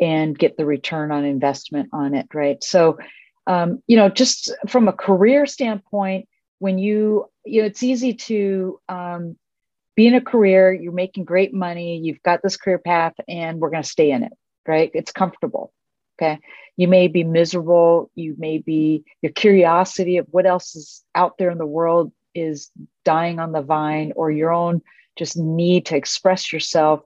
and 0.00 0.38
get 0.38 0.56
the 0.56 0.64
return 0.64 1.10
on 1.10 1.24
investment 1.24 1.88
on 1.92 2.14
it 2.14 2.26
right 2.34 2.62
so 2.62 2.98
um, 3.48 3.82
you 3.86 3.96
know, 3.96 4.10
just 4.10 4.52
from 4.68 4.88
a 4.88 4.92
career 4.92 5.46
standpoint, 5.46 6.28
when 6.58 6.78
you, 6.78 7.24
you 7.46 7.62
know, 7.62 7.66
it's 7.66 7.82
easy 7.82 8.12
to 8.12 8.78
um, 8.90 9.36
be 9.96 10.06
in 10.06 10.14
a 10.14 10.20
career, 10.20 10.70
you're 10.70 10.92
making 10.92 11.24
great 11.24 11.54
money, 11.54 11.96
you've 11.96 12.22
got 12.22 12.42
this 12.42 12.58
career 12.58 12.78
path, 12.78 13.14
and 13.26 13.58
we're 13.58 13.70
going 13.70 13.82
to 13.82 13.88
stay 13.88 14.10
in 14.10 14.22
it, 14.22 14.32
right? 14.66 14.90
It's 14.92 15.12
comfortable. 15.12 15.72
Okay. 16.20 16.38
You 16.76 16.88
may 16.88 17.08
be 17.08 17.24
miserable. 17.24 18.10
You 18.14 18.34
may 18.36 18.58
be, 18.58 19.04
your 19.22 19.32
curiosity 19.32 20.18
of 20.18 20.26
what 20.30 20.44
else 20.44 20.76
is 20.76 21.02
out 21.14 21.38
there 21.38 21.50
in 21.50 21.58
the 21.58 21.66
world 21.66 22.12
is 22.34 22.70
dying 23.04 23.38
on 23.38 23.52
the 23.52 23.62
vine, 23.62 24.12
or 24.16 24.30
your 24.30 24.52
own 24.52 24.82
just 25.16 25.36
need 25.36 25.86
to 25.86 25.96
express 25.96 26.52
yourself 26.52 27.02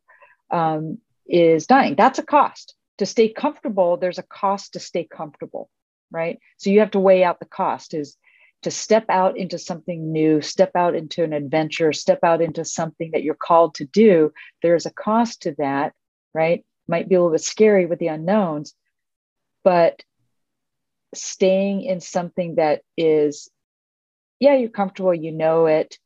um, 0.50 0.98
is 1.26 1.66
dying. 1.66 1.94
That's 1.96 2.18
a 2.18 2.24
cost. 2.24 2.74
To 2.98 3.06
stay 3.06 3.28
comfortable, 3.30 3.96
there's 3.96 4.18
a 4.18 4.22
cost 4.22 4.74
to 4.74 4.80
stay 4.80 5.04
comfortable 5.04 5.70
right? 6.12 6.38
So 6.58 6.70
you 6.70 6.80
have 6.80 6.92
to 6.92 7.00
weigh 7.00 7.24
out 7.24 7.40
the 7.40 7.46
cost 7.46 7.94
is 7.94 8.16
to 8.62 8.70
step 8.70 9.06
out 9.08 9.36
into 9.36 9.58
something 9.58 10.12
new, 10.12 10.40
step 10.40 10.70
out 10.76 10.94
into 10.94 11.24
an 11.24 11.32
adventure, 11.32 11.92
step 11.92 12.20
out 12.22 12.40
into 12.40 12.64
something 12.64 13.10
that 13.12 13.24
you're 13.24 13.34
called 13.34 13.74
to 13.76 13.84
do. 13.84 14.32
There's 14.62 14.86
a 14.86 14.92
cost 14.92 15.42
to 15.42 15.54
that, 15.58 15.94
right? 16.32 16.64
Might 16.86 17.08
be 17.08 17.16
a 17.16 17.18
little 17.18 17.32
bit 17.32 17.40
scary 17.40 17.86
with 17.86 17.98
the 17.98 18.08
unknowns, 18.08 18.74
but 19.64 20.02
staying 21.14 21.82
in 21.82 22.00
something 22.00 22.56
that 22.56 22.82
is, 22.96 23.50
yeah, 24.42 24.56
you're 24.56 24.70
comfortable, 24.70 25.14
you 25.14 25.30
know 25.30 25.66
it, 25.66 25.98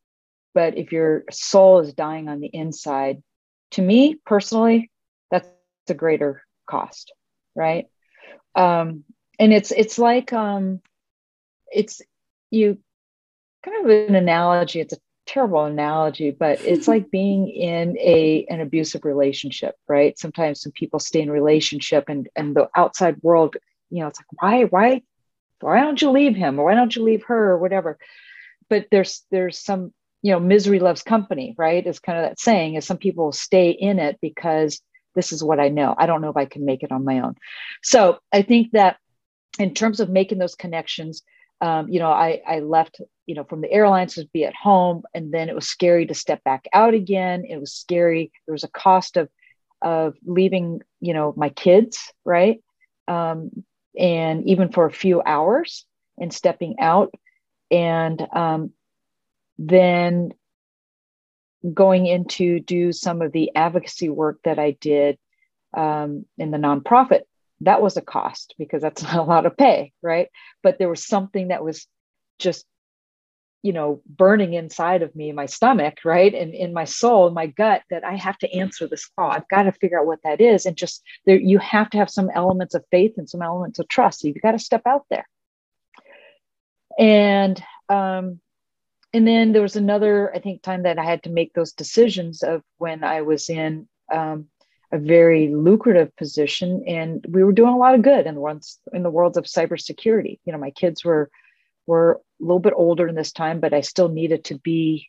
but 0.53 0.77
if 0.77 0.93
your 0.93 1.25
soul 1.31 1.79
is 1.81 1.95
dying 1.95 2.29
on 2.29 2.41
the 2.41 2.51
inside, 2.53 3.23
to 3.71 3.81
me 3.81 4.17
personally, 4.27 4.91
that's 5.31 5.49
a 5.89 5.95
greater 5.95 6.43
cost, 6.69 7.15
right? 7.55 7.87
Um, 8.55 9.05
and 9.39 9.55
it's 9.55 9.71
it's 9.71 9.99
like 9.99 10.35
um 10.35 10.81
it's 11.73 12.03
you 12.51 12.79
kind 13.65 13.85
of 13.85 13.91
an 14.09 14.15
analogy 14.15 14.81
it's 14.81 14.93
a 14.93 14.99
terrible 15.27 15.65
analogy 15.65 16.31
but 16.31 16.61
it's 16.61 16.89
like 16.93 17.11
being 17.11 17.49
in 17.49 17.97
a 17.99 18.47
an 18.51 18.61
abusive 18.61 19.05
relationship 19.05 19.75
right 19.89 20.19
sometimes 20.19 20.61
some 20.61 20.73
people 20.73 20.99
stay 21.01 21.21
in 21.23 21.31
relationship 21.31 22.05
and 22.09 22.29
and 22.37 22.55
the 22.55 22.69
outside 22.77 23.17
world 23.23 23.57
you 23.91 24.01
know 24.01 24.09
it's 24.09 24.21
like 24.21 24.43
why 24.43 24.65
why 24.65 25.03
why 25.61 25.81
don't 25.81 26.01
you 26.01 26.11
leave 26.11 26.37
him? 26.37 26.59
Or 26.59 26.65
why 26.65 26.75
don't 26.75 26.95
you 26.95 27.03
leave 27.03 27.25
her? 27.25 27.53
Or 27.53 27.59
whatever. 27.59 27.99
But 28.69 28.87
there's 28.91 29.25
there's 29.31 29.59
some 29.59 29.93
you 30.23 30.33
know 30.33 30.41
misery 30.41 30.79
loves 30.79 31.03
company 31.03 31.55
right? 31.59 31.87
Is 31.87 32.01
kind 32.01 32.19
of 32.19 32.25
that 32.25 32.41
saying 32.41 32.75
is 32.75 32.87
some 32.87 32.99
people 32.99 33.33
stay 33.33 33.71
in 33.71 33.99
it 33.99 34.19
because 34.21 34.81
this 35.15 35.33
is 35.33 35.43
what 35.43 35.61
i 35.61 35.69
know. 35.69 35.95
I 35.97 36.07
don't 36.07 36.21
know 36.21 36.31
if 36.31 36.37
i 36.37 36.45
can 36.45 36.65
make 36.65 36.83
it 36.83 36.93
on 36.93 37.05
my 37.05 37.21
own. 37.21 37.37
So 37.83 38.19
i 38.33 38.43
think 38.43 38.73
that 38.73 38.99
in 39.59 39.73
terms 39.75 40.01
of 40.01 40.11
making 40.11 40.39
those 40.39 40.55
connections, 40.55 41.23
um, 41.61 41.89
you 41.89 41.99
know, 41.99 42.11
I, 42.11 42.43
I 42.47 42.61
left, 42.61 43.01
you 43.25 43.35
know, 43.35 43.45
from 43.45 43.63
the 43.63 43.73
airlines 43.73 44.15
to 44.15 44.29
be 44.33 44.45
at 44.45 44.55
home, 44.55 45.03
and 45.15 45.33
then 45.33 45.49
it 45.49 45.55
was 45.55 45.67
scary 45.67 46.07
to 46.07 46.15
step 46.15 46.45
back 46.45 46.67
out 46.73 46.93
again. 46.93 47.45
It 47.49 47.59
was 47.59 47.73
scary. 47.73 48.31
There 48.47 48.53
was 48.53 48.65
a 48.65 48.69
cost 48.69 49.17
of 49.17 49.29
of 49.83 50.15
leaving, 50.25 50.81
you 51.01 51.15
know, 51.15 51.35
my 51.37 51.51
kids, 51.51 52.13
right, 52.25 52.63
um, 53.09 53.51
and 53.99 54.49
even 54.49 54.71
for 54.71 54.87
a 54.87 54.93
few 54.93 55.23
hours 55.23 55.87
and 56.19 56.33
stepping 56.33 56.77
out, 56.81 57.15
and 57.71 58.21
um, 58.33 58.73
then 59.59 60.33
going 61.73 62.07
into 62.07 62.61
do 62.61 62.93
some 62.93 63.23
of 63.23 63.33
the 63.33 63.55
advocacy 63.55 64.09
work 64.09 64.39
that 64.45 64.59
I 64.59 64.73
did 64.73 65.19
um, 65.77 66.25
in 66.39 66.51
the 66.51 66.59
nonprofit 66.59 67.23
that 67.61 67.81
was 67.81 67.97
a 67.97 68.03
cost 68.03 68.55
because 68.59 68.83
that's 68.83 69.03
not 69.03 69.17
a 69.17 69.23
lot 69.23 69.47
of 69.47 69.57
pay 69.57 69.93
right? 70.03 70.29
But 70.63 70.79
there 70.79 70.89
was 70.89 71.05
something 71.05 71.49
that 71.49 71.65
was 71.65 71.87
just 72.39 72.65
you 73.67 73.73
know 73.73 74.01
burning 74.07 74.55
inside 74.55 75.03
of 75.03 75.15
me 75.17 75.33
my 75.33 75.47
stomach 75.47 75.99
right 76.05 76.35
and 76.35 76.55
in 76.55 76.73
my 76.73 76.85
soul 76.85 77.31
my 77.31 77.47
gut 77.47 77.83
that 77.91 78.05
i 78.05 78.15
have 78.15 78.39
to 78.39 78.53
answer 78.55 78.87
this 78.87 79.07
call 79.07 79.29
i've 79.31 79.49
got 79.49 79.65
to 79.65 79.73
figure 79.73 79.99
out 79.99 80.07
what 80.07 80.23
that 80.23 80.41
is 80.41 80.67
and 80.67 80.77
just 80.77 81.03
there 81.25 81.37
you 81.37 81.59
have 81.59 81.91
to 81.91 81.99
have 81.99 82.09
some 82.09 82.31
elements 82.33 82.75
of 82.75 82.85
faith 82.93 83.15
and 83.17 83.29
some 83.29 83.43
elements 83.43 83.81
of 83.81 83.89
trust 83.89 84.21
so 84.21 84.29
you've 84.29 84.41
got 84.41 84.53
to 84.53 84.59
step 84.59 84.83
out 84.87 85.05
there 85.11 85.27
and 86.97 87.61
um 87.89 88.39
and 89.13 89.27
then 89.27 89.53
there 89.53 89.63
was 89.63 89.77
another 89.77 90.33
i 90.33 90.39
think 90.39 90.63
time 90.63 90.85
that 90.85 90.99
i 90.99 91.05
had 91.05 91.25
to 91.25 91.31
make 91.31 91.53
those 91.53 91.73
decisions 91.73 92.45
of 92.45 92.63
when 92.79 93.03
i 93.03 93.23
was 93.23 93.51
in 93.51 93.89
um, 94.15 94.47
a 94.93 94.99
very 94.99 95.49
lucrative 95.49 96.15
position 96.17 96.85
and 96.87 97.27
we 97.29 97.43
were 97.43 97.53
doing 97.53 97.75
a 97.75 97.77
lot 97.77 97.97
of 97.97 98.03
good 98.03 98.27
in 98.27 98.37
ones 98.37 98.79
in 98.93 99.03
the 99.03 99.11
worlds 99.11 99.37
of 99.37 99.45
cybersecurity. 99.45 100.39
You 100.45 100.53
know, 100.53 100.59
my 100.59 100.71
kids 100.71 101.05
were 101.05 101.29
were 101.87 102.21
a 102.41 102.45
little 102.45 102.61
bit 102.61 102.75
older 102.77 103.09
in 103.09 103.15
this 103.15 103.33
time, 103.33 103.61
but 103.61 103.75
I 103.75 103.81
still 103.81 104.09
needed 104.09 104.45
to 104.45 104.59
be, 104.59 105.09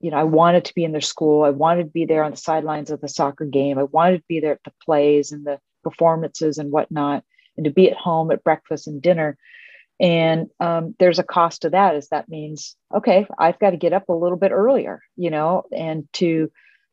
you 0.00 0.10
know, 0.10 0.16
I 0.16 0.24
wanted 0.24 0.64
to 0.66 0.74
be 0.74 0.84
in 0.84 0.92
their 0.92 1.00
school. 1.00 1.44
I 1.44 1.50
wanted 1.50 1.84
to 1.84 1.90
be 1.90 2.04
there 2.04 2.24
on 2.24 2.32
the 2.32 2.36
sidelines 2.36 2.90
of 2.90 3.00
the 3.00 3.08
soccer 3.08 3.44
game. 3.44 3.78
I 3.78 3.84
wanted 3.84 4.18
to 4.18 4.24
be 4.28 4.40
there 4.40 4.52
at 4.52 4.64
the 4.64 4.72
plays 4.84 5.32
and 5.32 5.44
the 5.44 5.58
performances 5.82 6.58
and 6.58 6.70
whatnot, 6.70 7.24
and 7.56 7.64
to 7.64 7.70
be 7.70 7.90
at 7.90 7.96
home 7.96 8.30
at 8.30 8.44
breakfast 8.44 8.86
and 8.86 9.00
dinner. 9.00 9.36
And 10.00 10.48
um, 10.58 10.96
there's 10.98 11.18
a 11.18 11.24
cost 11.24 11.62
to 11.62 11.70
that. 11.70 11.94
Is 11.94 12.08
that 12.08 12.28
means 12.28 12.76
okay, 12.94 13.26
I've 13.38 13.58
got 13.58 13.70
to 13.70 13.76
get 13.76 13.92
up 13.92 14.08
a 14.08 14.14
little 14.14 14.38
bit 14.38 14.52
earlier, 14.52 15.00
you 15.16 15.30
know, 15.30 15.64
and 15.72 16.08
to 16.14 16.50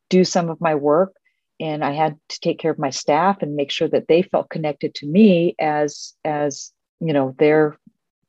do 0.08 0.24
some 0.24 0.48
of 0.48 0.60
my 0.60 0.74
work 0.74 1.14
and 1.60 1.84
I 1.84 1.92
had 1.92 2.18
to 2.30 2.40
take 2.40 2.58
care 2.58 2.70
of 2.70 2.78
my 2.78 2.90
staff 2.90 3.42
and 3.42 3.54
make 3.54 3.70
sure 3.70 3.88
that 3.88 4.08
they 4.08 4.22
felt 4.22 4.48
connected 4.48 4.94
to 4.96 5.06
me 5.06 5.54
as 5.60 6.14
as 6.24 6.72
you 7.00 7.12
know 7.12 7.34
their 7.38 7.78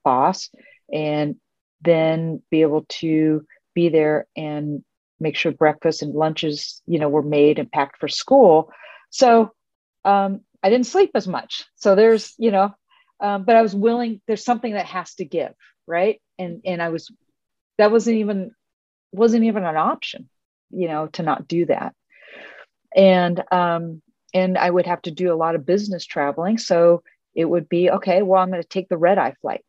boss 0.03 0.49
and 0.91 1.35
then 1.81 2.41
be 2.51 2.61
able 2.61 2.85
to 2.89 3.45
be 3.73 3.89
there 3.89 4.27
and 4.35 4.83
make 5.19 5.35
sure 5.35 5.51
breakfast 5.51 6.01
and 6.01 6.13
lunches 6.13 6.81
you 6.85 6.99
know 6.99 7.09
were 7.09 7.21
made 7.23 7.59
and 7.59 7.71
packed 7.71 7.97
for 7.99 8.07
school. 8.07 8.71
So 9.09 9.51
um, 10.05 10.41
i 10.63 10.69
didn't 10.69 10.87
sleep 10.87 11.11
as 11.15 11.27
much. 11.27 11.65
So 11.75 11.95
there's 11.95 12.33
you 12.37 12.51
know 12.51 12.73
um, 13.19 13.43
but 13.45 13.55
i 13.55 13.61
was 13.61 13.75
willing 13.75 14.21
there's 14.27 14.43
something 14.43 14.73
that 14.73 14.87
has 14.87 15.13
to 15.15 15.25
give 15.25 15.53
right? 15.87 16.21
And 16.39 16.61
and 16.65 16.81
i 16.81 16.89
was 16.89 17.11
that 17.77 17.91
wasn't 17.91 18.17
even 18.17 18.51
wasn't 19.11 19.43
even 19.45 19.63
an 19.65 19.77
option 19.77 20.29
you 20.69 20.87
know 20.87 21.07
to 21.07 21.23
not 21.23 21.47
do 21.47 21.65
that. 21.65 21.93
And 22.95 23.43
um 23.51 24.01
and 24.33 24.57
i 24.57 24.69
would 24.69 24.85
have 24.85 25.01
to 25.03 25.11
do 25.11 25.33
a 25.33 25.35
lot 25.35 25.55
of 25.55 25.65
business 25.65 26.05
traveling. 26.05 26.57
So 26.57 27.03
it 27.35 27.45
would 27.45 27.69
be 27.69 27.89
okay 27.89 28.21
well 28.21 28.41
i'm 28.41 28.51
going 28.51 28.61
to 28.61 28.67
take 28.67 28.89
the 28.89 28.97
red 28.97 29.17
eye 29.17 29.35
flight 29.41 29.65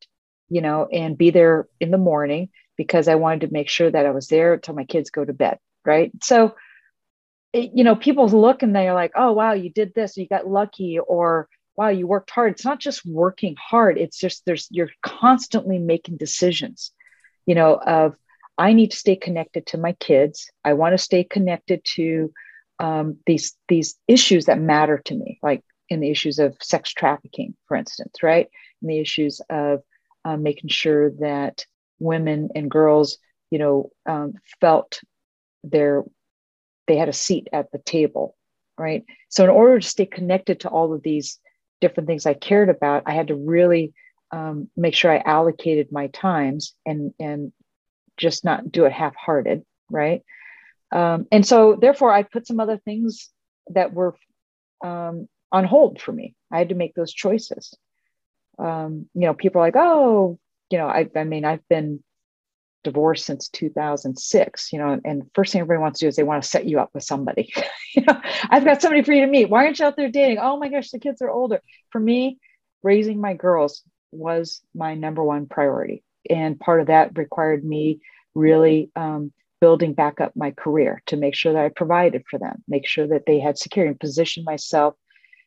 you 0.52 0.60
know 0.60 0.86
and 0.92 1.16
be 1.16 1.30
there 1.30 1.66
in 1.80 1.90
the 1.90 1.98
morning 1.98 2.48
because 2.76 3.08
i 3.08 3.14
wanted 3.14 3.40
to 3.42 3.52
make 3.52 3.68
sure 3.68 3.90
that 3.90 4.06
i 4.06 4.10
was 4.10 4.28
there 4.28 4.54
until 4.54 4.74
my 4.74 4.84
kids 4.84 5.10
go 5.10 5.24
to 5.24 5.32
bed 5.32 5.58
right? 5.84 6.12
So 6.22 6.54
it, 7.52 7.72
you 7.74 7.84
know 7.84 7.96
people 7.96 8.28
look 8.28 8.62
and 8.62 8.74
they're 8.74 8.94
like 8.94 9.12
oh 9.14 9.32
wow 9.32 9.52
you 9.52 9.70
did 9.70 9.92
this 9.94 10.16
you 10.16 10.26
got 10.26 10.46
lucky 10.46 10.98
or 10.98 11.48
wow 11.76 11.88
you 11.88 12.06
worked 12.06 12.30
hard. 12.30 12.52
It's 12.52 12.64
not 12.64 12.78
just 12.78 13.04
working 13.04 13.56
hard 13.58 13.98
it's 13.98 14.18
just 14.18 14.44
there's 14.46 14.68
you're 14.70 14.90
constantly 15.02 15.78
making 15.78 16.16
decisions 16.16 16.92
you 17.46 17.54
know 17.54 17.74
of 17.74 18.14
i 18.56 18.72
need 18.72 18.92
to 18.92 18.96
stay 18.96 19.16
connected 19.16 19.66
to 19.66 19.78
my 19.78 19.92
kids 19.92 20.50
i 20.64 20.72
want 20.72 20.94
to 20.94 20.98
stay 20.98 21.24
connected 21.24 21.82
to 21.96 22.32
um, 22.78 23.18
these 23.26 23.54
these 23.68 23.96
issues 24.08 24.46
that 24.46 24.58
matter 24.58 25.02
to 25.04 25.14
me 25.14 25.38
like 25.42 25.62
in 25.88 26.00
the 26.00 26.10
issues 26.10 26.38
of 26.38 26.56
sex 26.62 26.90
trafficking 26.92 27.54
for 27.68 27.76
instance 27.76 28.22
right? 28.22 28.48
In 28.80 28.88
the 28.88 28.98
issues 28.98 29.40
of 29.50 29.82
uh, 30.24 30.36
making 30.36 30.68
sure 30.68 31.10
that 31.10 31.64
women 31.98 32.50
and 32.54 32.70
girls 32.70 33.18
you 33.50 33.58
know 33.58 33.90
um, 34.06 34.34
felt 34.60 35.00
their 35.64 36.04
they 36.86 36.96
had 36.96 37.08
a 37.08 37.12
seat 37.12 37.48
at 37.52 37.70
the 37.72 37.78
table 37.78 38.36
right? 38.78 39.04
So 39.28 39.44
in 39.44 39.50
order 39.50 39.78
to 39.78 39.86
stay 39.86 40.06
connected 40.06 40.60
to 40.60 40.68
all 40.68 40.94
of 40.94 41.02
these 41.02 41.38
different 41.80 42.06
things 42.06 42.26
i 42.26 42.34
cared 42.34 42.68
about 42.68 43.02
i 43.06 43.12
had 43.12 43.28
to 43.28 43.34
really 43.34 43.92
um, 44.30 44.68
make 44.76 44.94
sure 44.94 45.10
i 45.12 45.18
allocated 45.18 45.90
my 45.90 46.06
times 46.08 46.74
and 46.86 47.12
and 47.18 47.52
just 48.16 48.44
not 48.44 48.70
do 48.70 48.84
it 48.84 48.92
half-hearted 48.92 49.64
right? 49.90 50.22
Um, 50.90 51.26
and 51.30 51.46
so 51.46 51.76
therefore 51.80 52.12
i 52.12 52.22
put 52.22 52.46
some 52.46 52.60
other 52.60 52.78
things 52.78 53.30
that 53.68 53.92
were 53.92 54.16
um, 54.84 55.28
on 55.52 55.64
hold 55.64 56.00
for 56.00 56.12
me. 56.12 56.34
I 56.50 56.58
had 56.58 56.70
to 56.70 56.74
make 56.74 56.94
those 56.94 57.12
choices 57.12 57.74
um, 58.58 59.06
you 59.14 59.22
know 59.22 59.34
people 59.34 59.60
are 59.60 59.64
like 59.64 59.76
oh 59.76 60.38
you 60.70 60.78
know 60.78 60.86
I, 60.86 61.08
I 61.16 61.24
mean 61.24 61.44
i've 61.44 61.66
been 61.68 62.02
divorced 62.84 63.26
since 63.26 63.48
2006 63.48 64.72
you 64.72 64.78
know 64.78 65.00
and 65.04 65.22
first 65.34 65.52
thing 65.52 65.60
everybody 65.60 65.80
wants 65.80 66.00
to 66.00 66.04
do 66.04 66.08
is 66.08 66.16
they 66.16 66.22
want 66.24 66.42
to 66.42 66.48
set 66.48 66.66
you 66.66 66.80
up 66.80 66.90
with 66.94 67.04
somebody. 67.04 67.52
You 67.94 68.04
know 68.06 68.18
i've 68.48 68.64
got 68.64 68.80
somebody 68.80 69.02
for 69.02 69.12
you 69.12 69.20
to 69.20 69.30
meet. 69.30 69.50
Why 69.50 69.66
aren't 69.66 69.78
you 69.78 69.84
out 69.84 69.96
there 69.96 70.08
dating? 70.08 70.38
Oh 70.38 70.58
my 70.58 70.70
gosh 70.70 70.90
the 70.90 70.98
kids 70.98 71.20
are 71.20 71.28
older. 71.28 71.60
For 71.90 72.00
me 72.00 72.38
raising 72.82 73.20
my 73.20 73.34
girls 73.34 73.82
was 74.12 74.62
my 74.74 74.94
number 74.94 75.22
one 75.22 75.46
priority. 75.46 76.02
And 76.30 76.58
part 76.58 76.80
of 76.80 76.86
that 76.86 77.18
required 77.18 77.62
me 77.62 78.00
really 78.34 78.90
um, 78.96 79.30
building 79.62 79.94
back 79.94 80.20
up 80.20 80.34
my 80.34 80.50
career 80.50 81.00
to 81.06 81.16
make 81.16 81.36
sure 81.36 81.52
that 81.52 81.64
i 81.64 81.68
provided 81.68 82.24
for 82.28 82.36
them 82.36 82.64
make 82.66 82.84
sure 82.84 83.06
that 83.06 83.22
they 83.26 83.38
had 83.38 83.56
security 83.56 83.90
and 83.90 84.00
position 84.00 84.42
myself 84.42 84.94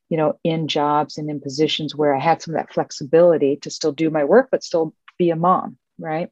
you 0.10 0.18
know 0.18 0.40
in 0.44 0.68
jobs 0.68 1.18
and 1.18 1.30
in 1.30 1.40
positions 1.40 1.96
where 1.96 2.16
i 2.16 2.20
had 2.20 2.42
some 2.42 2.54
of 2.56 2.60
that 2.60 2.74
flexibility 2.74 3.58
to 3.58 3.70
still 3.70 3.92
do 3.92 4.10
my 4.10 4.24
work 4.24 4.50
but 4.52 4.64
still 4.64 4.94
be 5.18 5.30
a 5.30 5.36
mom 5.36 5.78
right 6.00 6.30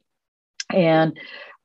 and 0.72 1.18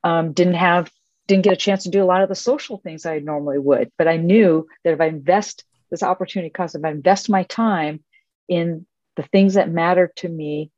um, 0.04 0.34
didn't 0.34 0.56
have 0.56 0.90
didn't 1.28 1.44
get 1.44 1.54
a 1.54 1.58
chance 1.58 1.84
to 1.84 1.90
do 1.90 2.04
a 2.04 2.06
lot 2.06 2.24
of 2.24 2.30
the 2.30 2.36
social 2.36 2.80
things 2.80 3.06
I 3.06 3.20
normally 3.20 3.60
would. 3.60 3.92
But 3.98 4.08
I 4.08 4.18
knew 4.18 4.68
that 4.84 4.94
if 4.94 5.00
I 5.00 5.06
invest 5.06 5.64
this 5.92 6.02
opportunity 6.04 6.50
cost, 6.50 6.76
if 6.76 6.84
I 6.84 6.90
invest 6.90 7.30
my 7.30 7.44
time 7.44 8.04
in 8.48 8.88
the 9.16 9.24
things 9.24 9.54
that 9.54 9.70
matter 9.70 10.12
to 10.18 10.28
me 10.28 10.72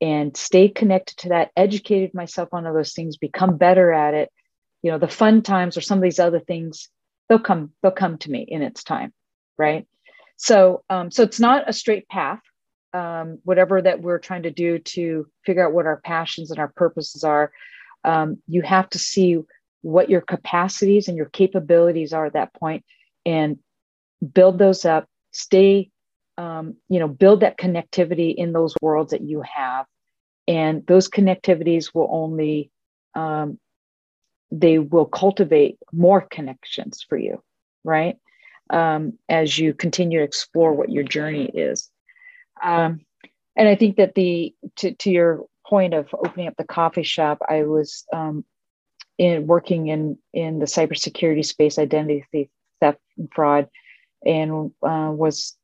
and 0.00 0.34
stay 0.34 0.68
connected 0.70 1.18
to 1.18 1.28
that, 1.30 1.50
educated 1.54 2.14
myself 2.14 2.48
on 2.52 2.66
all 2.66 2.72
those 2.72 2.94
things, 2.94 3.18
become 3.18 3.58
better 3.58 3.92
at 3.92 4.14
it, 4.14 4.30
you 4.82 4.90
know, 4.90 4.98
the 4.98 5.06
fun 5.06 5.42
times 5.42 5.76
or 5.76 5.82
some 5.82 5.98
of 5.98 6.02
these 6.02 6.18
other 6.18 6.40
things, 6.40 6.88
they'll 7.28 7.38
come, 7.38 7.72
they'll 7.82 7.92
come 7.92 8.16
to 8.18 8.30
me 8.30 8.40
in 8.48 8.62
its 8.62 8.82
time. 8.82 9.12
Right. 9.58 9.86
So 10.40 10.82
um, 10.88 11.10
so 11.10 11.22
it's 11.22 11.38
not 11.38 11.68
a 11.68 11.72
straight 11.72 12.08
path. 12.08 12.40
Um, 12.94 13.38
whatever 13.44 13.80
that 13.82 14.00
we're 14.00 14.18
trying 14.18 14.44
to 14.44 14.50
do 14.50 14.78
to 14.78 15.26
figure 15.44 15.64
out 15.64 15.74
what 15.74 15.84
our 15.86 16.00
passions 16.00 16.50
and 16.50 16.58
our 16.58 16.72
purposes 16.74 17.22
are. 17.22 17.52
Um, 18.04 18.38
you 18.48 18.62
have 18.62 18.88
to 18.90 18.98
see 18.98 19.38
what 19.82 20.08
your 20.08 20.22
capacities 20.22 21.08
and 21.08 21.16
your 21.16 21.26
capabilities 21.26 22.14
are 22.14 22.26
at 22.26 22.32
that 22.32 22.54
point 22.54 22.84
and 23.26 23.58
build 24.32 24.58
those 24.58 24.86
up. 24.86 25.06
Stay 25.32 25.90
um, 26.38 26.76
you 26.88 27.00
know 27.00 27.08
build 27.08 27.40
that 27.40 27.58
connectivity 27.58 28.34
in 28.34 28.54
those 28.54 28.74
worlds 28.80 29.10
that 29.10 29.20
you 29.20 29.42
have. 29.42 29.84
And 30.48 30.86
those 30.86 31.10
connectivities 31.10 31.94
will 31.94 32.08
only 32.10 32.70
um, 33.14 33.58
they 34.50 34.78
will 34.78 35.04
cultivate 35.04 35.76
more 35.92 36.22
connections 36.22 37.04
for 37.06 37.18
you 37.18 37.42
right 37.84 38.16
um, 38.70 39.18
as 39.28 39.58
you 39.58 39.74
continue 39.74 40.18
to 40.18 40.24
explore 40.24 40.72
what 40.72 40.90
your 40.90 41.04
journey 41.04 41.46
is 41.46 41.90
um, 42.62 43.00
and 43.56 43.68
i 43.68 43.74
think 43.74 43.96
that 43.96 44.14
the 44.14 44.54
to, 44.76 44.92
to 44.94 45.10
your 45.10 45.44
point 45.70 45.94
of 45.94 46.08
opening 46.12 46.48
up 46.48 46.56
the 46.58 46.64
coffee 46.64 47.04
shop, 47.04 47.38
I 47.48 47.62
was 47.62 48.04
um, 48.12 48.44
in 49.16 49.46
working 49.46 49.86
in 49.86 50.18
in 50.34 50.58
the 50.58 50.66
cybersecurity 50.66 51.46
space, 51.46 51.78
identity 51.78 52.50
theft 52.80 52.98
and 53.16 53.28
fraud, 53.32 53.68
and 54.26 54.72
uh, 54.82 55.12
was 55.14 55.56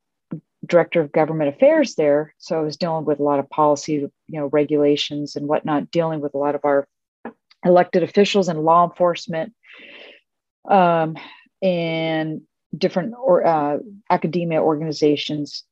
director 0.64 1.00
of 1.00 1.12
government 1.12 1.54
affairs 1.54 1.96
there. 1.96 2.34
So 2.38 2.56
I 2.56 2.62
was 2.62 2.76
dealing 2.76 3.04
with 3.04 3.20
a 3.20 3.22
lot 3.22 3.40
of 3.40 3.50
policy, 3.50 3.92
you 3.94 4.10
know, 4.28 4.46
regulations 4.46 5.36
and 5.36 5.46
whatnot, 5.48 5.90
dealing 5.90 6.20
with 6.20 6.34
a 6.34 6.38
lot 6.38 6.54
of 6.54 6.64
our 6.64 6.86
elected 7.64 8.02
officials 8.02 8.48
and 8.48 8.62
law 8.62 8.88
enforcement, 8.88 9.52
um, 10.70 11.16
and 11.60 12.42
different 12.78 13.14
or 13.18 13.46
uh, 13.46 13.78
academia 14.10 14.62
organizations. 14.62 15.64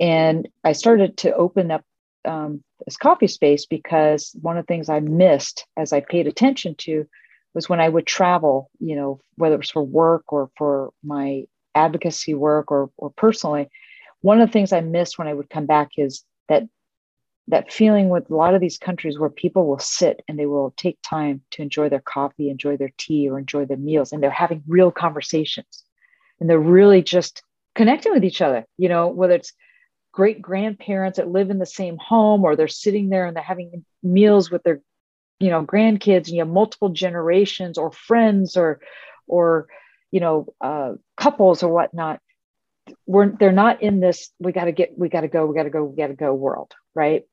And 0.00 0.48
I 0.64 0.72
started 0.72 1.16
to 1.18 1.34
open 1.34 1.70
up 1.70 1.84
um, 2.24 2.62
this 2.84 2.96
coffee 2.96 3.26
space 3.26 3.66
because 3.66 4.34
one 4.40 4.56
of 4.56 4.64
the 4.64 4.72
things 4.72 4.88
I 4.88 5.00
missed 5.00 5.66
as 5.76 5.92
I 5.92 6.00
paid 6.00 6.26
attention 6.26 6.74
to 6.78 7.06
was 7.54 7.68
when 7.68 7.80
I 7.80 7.88
would 7.88 8.06
travel, 8.06 8.70
you 8.80 8.96
know, 8.96 9.20
whether 9.36 9.54
it 9.54 9.58
was 9.58 9.70
for 9.70 9.82
work 9.82 10.32
or 10.32 10.50
for 10.56 10.92
my 11.02 11.44
advocacy 11.74 12.34
work 12.34 12.72
or, 12.72 12.90
or 12.96 13.10
personally, 13.10 13.68
one 14.22 14.40
of 14.40 14.48
the 14.48 14.52
things 14.52 14.72
I 14.72 14.80
missed 14.80 15.18
when 15.18 15.28
I 15.28 15.34
would 15.34 15.50
come 15.50 15.66
back 15.66 15.90
is 15.96 16.24
that 16.48 16.64
that 17.48 17.72
feeling 17.72 18.08
with 18.08 18.30
a 18.30 18.34
lot 18.34 18.54
of 18.54 18.60
these 18.60 18.78
countries 18.78 19.18
where 19.18 19.28
people 19.28 19.66
will 19.66 19.78
sit 19.78 20.22
and 20.26 20.38
they 20.38 20.46
will 20.46 20.72
take 20.78 20.98
time 21.02 21.42
to 21.50 21.62
enjoy 21.62 21.90
their 21.90 22.00
coffee, 22.00 22.48
enjoy 22.48 22.76
their 22.76 22.92
tea, 22.96 23.28
or 23.28 23.38
enjoy 23.38 23.66
their 23.66 23.76
meals, 23.76 24.12
and 24.12 24.22
they're 24.22 24.30
having 24.30 24.62
real 24.66 24.90
conversations. 24.90 25.84
And 26.40 26.48
they're 26.48 26.58
really 26.58 27.02
just 27.02 27.42
connecting 27.74 28.12
with 28.12 28.24
each 28.24 28.42
other, 28.42 28.66
you 28.76 28.88
know, 28.88 29.08
whether 29.08 29.34
it's 29.34 29.52
great 30.12 30.40
grandparents 30.40 31.18
that 31.18 31.28
live 31.28 31.50
in 31.50 31.58
the 31.58 31.66
same 31.66 31.96
home 31.98 32.44
or 32.44 32.54
they're 32.54 32.68
sitting 32.68 33.08
there 33.08 33.26
and 33.26 33.36
they're 33.36 33.42
having 33.42 33.84
meals 34.02 34.50
with 34.50 34.62
their 34.62 34.80
you 35.40 35.50
know 35.50 35.64
grandkids 35.64 36.26
and 36.26 36.28
you 36.28 36.38
have 36.38 36.48
multiple 36.48 36.90
generations 36.90 37.76
or 37.76 37.90
friends 37.90 38.56
or 38.56 38.80
or 39.26 39.66
you 40.12 40.20
know 40.20 40.46
uh, 40.60 40.92
couples 41.16 41.62
or 41.62 41.72
whatnot 41.72 42.20
we're 43.06 43.30
they're 43.30 43.52
not 43.52 43.82
in 43.82 44.00
this 44.00 44.30
we 44.38 44.52
got 44.52 44.64
to 44.66 44.72
get 44.72 44.96
we 44.96 45.08
got 45.08 45.22
to 45.22 45.28
go 45.28 45.46
we 45.46 45.54
got 45.54 45.64
to 45.64 45.70
go 45.70 45.84
we 45.84 45.96
got 45.96 46.08
to 46.08 46.14
go 46.14 46.32
world 46.32 46.72
right? 46.94 47.24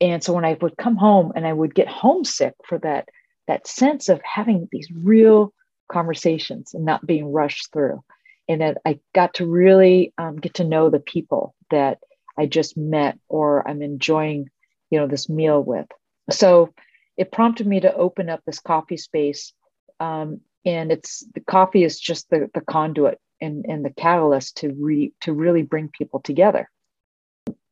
And 0.00 0.22
so 0.22 0.32
when 0.32 0.44
i 0.44 0.56
would 0.60 0.76
come 0.76 0.96
home 0.96 1.32
and 1.34 1.46
i 1.46 1.52
would 1.52 1.74
get 1.74 1.88
homesick 1.88 2.54
for 2.64 2.78
that 2.78 3.08
that 3.48 3.66
sense 3.66 4.08
of 4.08 4.20
having 4.22 4.68
these 4.70 4.88
real 4.90 5.52
conversations 5.90 6.74
and 6.74 6.84
not 6.84 7.06
being 7.06 7.32
rushed 7.32 7.72
through 7.72 8.02
and 8.48 8.60
that 8.60 8.78
I 8.84 9.00
got 9.14 9.34
to 9.34 9.46
really 9.46 10.12
um, 10.18 10.36
get 10.36 10.54
to 10.54 10.64
know 10.64 10.90
the 10.90 11.00
people 11.00 11.54
that 11.70 11.98
I 12.38 12.46
just 12.46 12.76
met 12.76 13.18
or 13.28 13.66
I'm 13.66 13.82
enjoying, 13.82 14.50
you 14.90 14.98
know, 14.98 15.06
this 15.06 15.28
meal 15.28 15.62
with. 15.62 15.86
So 16.30 16.74
it 17.16 17.32
prompted 17.32 17.66
me 17.66 17.80
to 17.80 17.94
open 17.94 18.28
up 18.28 18.42
this 18.44 18.60
coffee 18.60 18.96
space, 18.96 19.52
um, 20.00 20.40
and 20.64 20.92
it's 20.92 21.24
the 21.34 21.40
coffee 21.40 21.84
is 21.84 21.98
just 21.98 22.28
the, 22.30 22.50
the 22.52 22.60
conduit 22.60 23.18
and, 23.40 23.64
and 23.66 23.84
the 23.84 23.90
catalyst 23.90 24.58
to 24.58 24.72
re, 24.78 25.12
to 25.22 25.32
really 25.32 25.62
bring 25.62 25.88
people 25.88 26.20
together. 26.20 26.68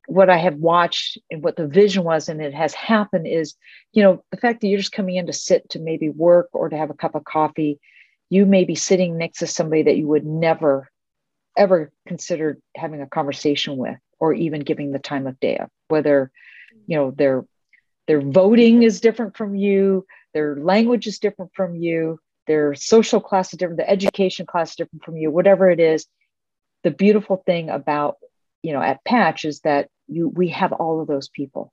What 0.06 0.30
I 0.30 0.37
have 0.37 0.56
watched 0.56 1.18
and 1.30 1.42
what 1.42 1.56
the 1.56 1.66
vision 1.66 2.04
was, 2.04 2.28
and 2.28 2.40
it 2.40 2.54
has 2.54 2.74
happened, 2.74 3.26
is 3.26 3.54
you 3.92 4.02
know 4.02 4.22
the 4.30 4.37
fact 4.37 4.60
that 4.60 4.68
you're 4.68 4.78
just 4.78 4.92
coming 4.92 5.16
in 5.16 5.26
to 5.26 5.32
sit 5.32 5.68
to 5.70 5.78
maybe 5.78 6.08
work 6.10 6.48
or 6.52 6.68
to 6.68 6.76
have 6.76 6.90
a 6.90 6.94
cup 6.94 7.14
of 7.14 7.24
coffee 7.24 7.80
you 8.30 8.46
may 8.46 8.64
be 8.64 8.74
sitting 8.74 9.16
next 9.16 9.38
to 9.38 9.46
somebody 9.46 9.84
that 9.84 9.96
you 9.96 10.06
would 10.06 10.26
never 10.26 10.90
ever 11.56 11.92
considered 12.06 12.60
having 12.76 13.00
a 13.00 13.06
conversation 13.06 13.76
with 13.76 13.96
or 14.18 14.32
even 14.32 14.60
giving 14.60 14.90
the 14.90 14.98
time 14.98 15.26
of 15.26 15.38
day 15.38 15.56
of 15.56 15.68
whether 15.88 16.30
you 16.87 16.96
know 16.96 17.10
their 17.12 17.44
their 18.06 18.20
voting 18.20 18.82
is 18.82 19.00
different 19.00 19.37
from 19.37 19.54
you 19.54 20.04
their 20.32 20.56
language 20.56 21.06
is 21.06 21.20
different 21.20 21.52
from 21.54 21.76
you 21.76 22.18
their 22.46 22.74
social 22.74 23.20
class 23.20 23.52
is 23.52 23.58
different 23.58 23.78
the 23.78 23.88
education 23.88 24.46
class 24.46 24.70
is 24.70 24.76
different 24.76 25.04
from 25.04 25.16
you 25.16 25.30
whatever 25.30 25.70
it 25.70 25.80
is. 25.80 26.06
The 26.82 26.90
beautiful 26.90 27.42
thing 27.46 27.70
about 27.70 28.16
you 28.62 28.72
know 28.72 28.82
at 28.82 29.04
patch 29.04 29.44
is 29.44 29.60
that 29.60 29.88
you 30.06 30.28
we 30.28 30.48
have 30.48 30.72
all 30.72 31.00
of 31.00 31.06
those 31.06 31.28
people 31.28 31.72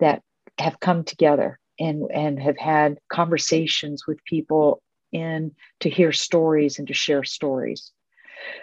that 0.00 0.22
have 0.58 0.80
come 0.80 1.04
together 1.04 1.58
and 1.78 2.10
and 2.10 2.40
have 2.40 2.56
had 2.56 2.98
conversations 3.10 4.06
with 4.06 4.24
people 4.24 4.82
in 5.12 5.52
to 5.80 5.90
hear 5.90 6.12
stories 6.12 6.78
and 6.78 6.88
to 6.88 6.94
share 6.94 7.24
stories. 7.24 7.92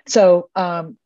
So 0.07 0.49
um, 0.55 0.97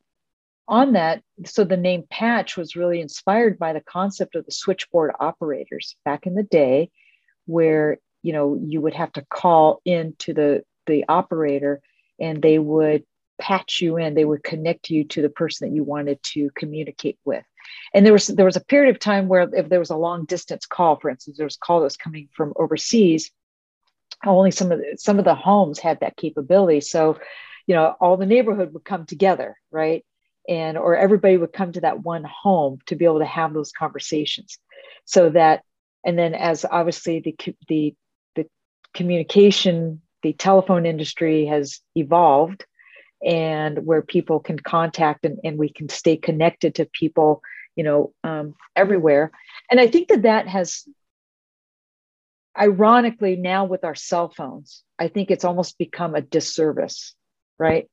on 0.67 0.93
that 0.93 1.21
so 1.45 1.63
the 1.63 1.77
name 1.77 2.03
patch 2.09 2.57
was 2.57 2.75
really 2.75 3.01
inspired 3.01 3.59
by 3.59 3.73
the 3.73 3.81
concept 3.81 4.35
of 4.35 4.45
the 4.45 4.51
switchboard 4.51 5.11
operators 5.19 5.95
back 6.05 6.25
in 6.25 6.35
the 6.35 6.43
day 6.43 6.89
where 7.45 7.97
you 8.21 8.31
know 8.31 8.57
you 8.63 8.79
would 8.81 8.93
have 8.93 9.11
to 9.11 9.25
call 9.29 9.81
into 9.85 10.33
the 10.33 10.63
the 10.87 11.05
operator 11.07 11.81
and 12.19 12.41
they 12.41 12.59
would 12.59 13.03
patch 13.39 13.81
you 13.81 13.97
in. 13.97 14.13
They 14.13 14.25
would 14.25 14.43
connect 14.43 14.89
you 14.89 15.03
to 15.05 15.21
the 15.21 15.29
person 15.29 15.67
that 15.67 15.75
you 15.75 15.83
wanted 15.83 16.21
to 16.33 16.49
communicate 16.55 17.17
with. 17.25 17.43
And 17.93 18.05
there 18.05 18.13
was 18.13 18.27
there 18.27 18.45
was 18.45 18.55
a 18.55 18.63
period 18.63 18.95
of 18.95 18.99
time 18.99 19.27
where 19.27 19.49
if 19.53 19.69
there 19.69 19.79
was 19.79 19.89
a 19.89 19.97
long 19.97 20.25
distance 20.25 20.65
call 20.65 20.97
for 20.97 21.09
instance 21.09 21.37
there 21.37 21.45
was 21.45 21.55
a 21.55 21.65
call 21.65 21.79
that 21.79 21.85
was 21.85 21.97
coming 21.97 22.29
from 22.35 22.53
overseas 22.55 23.31
only 24.25 24.51
some 24.51 24.71
of 24.71 24.79
the, 24.79 24.97
some 24.97 25.19
of 25.19 25.25
the 25.25 25.35
homes 25.35 25.79
had 25.79 25.99
that 25.99 26.17
capability. 26.17 26.81
So 26.81 27.19
you 27.67 27.75
know 27.75 27.95
all 27.99 28.17
the 28.17 28.25
neighborhood 28.25 28.73
would 28.73 28.83
come 28.83 29.05
together 29.05 29.57
right? 29.73 30.05
And 30.47 30.77
or 30.77 30.95
everybody 30.95 31.37
would 31.37 31.51
come 31.51 31.71
to 31.73 31.81
that 31.81 32.03
one 32.03 32.23
home 32.23 32.79
to 32.85 32.95
be 32.95 33.05
able 33.05 33.19
to 33.19 33.25
have 33.25 33.53
those 33.53 33.71
conversations. 33.71 34.57
So 35.05 35.31
that 35.31 35.63
and 36.05 36.17
then 36.17 36.33
as 36.35 36.65
obviously 36.69 37.19
the 37.19 37.35
the 37.67 37.95
the 38.35 38.45
communication 38.93 40.01
the 40.21 40.33
telephone 40.33 40.85
industry 40.85 41.45
has 41.47 41.81
evolved 41.95 42.65
and 43.25 43.85
where 43.85 44.01
people 44.01 44.39
can 44.39 44.59
contact 44.59 45.25
and, 45.25 45.39
and 45.43 45.57
we 45.57 45.69
can 45.69 45.89
stay 45.89 46.15
connected 46.15 46.75
to 46.75 46.85
people 46.85 47.41
you 47.75 47.83
know 47.83 48.13
um, 48.23 48.55
everywhere. 48.75 49.31
And 49.69 49.79
i 49.79 49.87
think 49.87 50.09
that 50.09 50.21
that 50.23 50.47
has 50.47 50.87
ironically 52.59 53.35
now 53.35 53.65
with 53.65 53.83
our 53.83 53.95
cell 53.95 54.29
phones 54.29 54.83
i 54.99 55.07
think 55.07 55.31
it's 55.31 55.45
almost 55.45 55.77
become 55.77 56.15
a 56.15 56.21
disservice 56.21 57.15
right? 57.57 57.87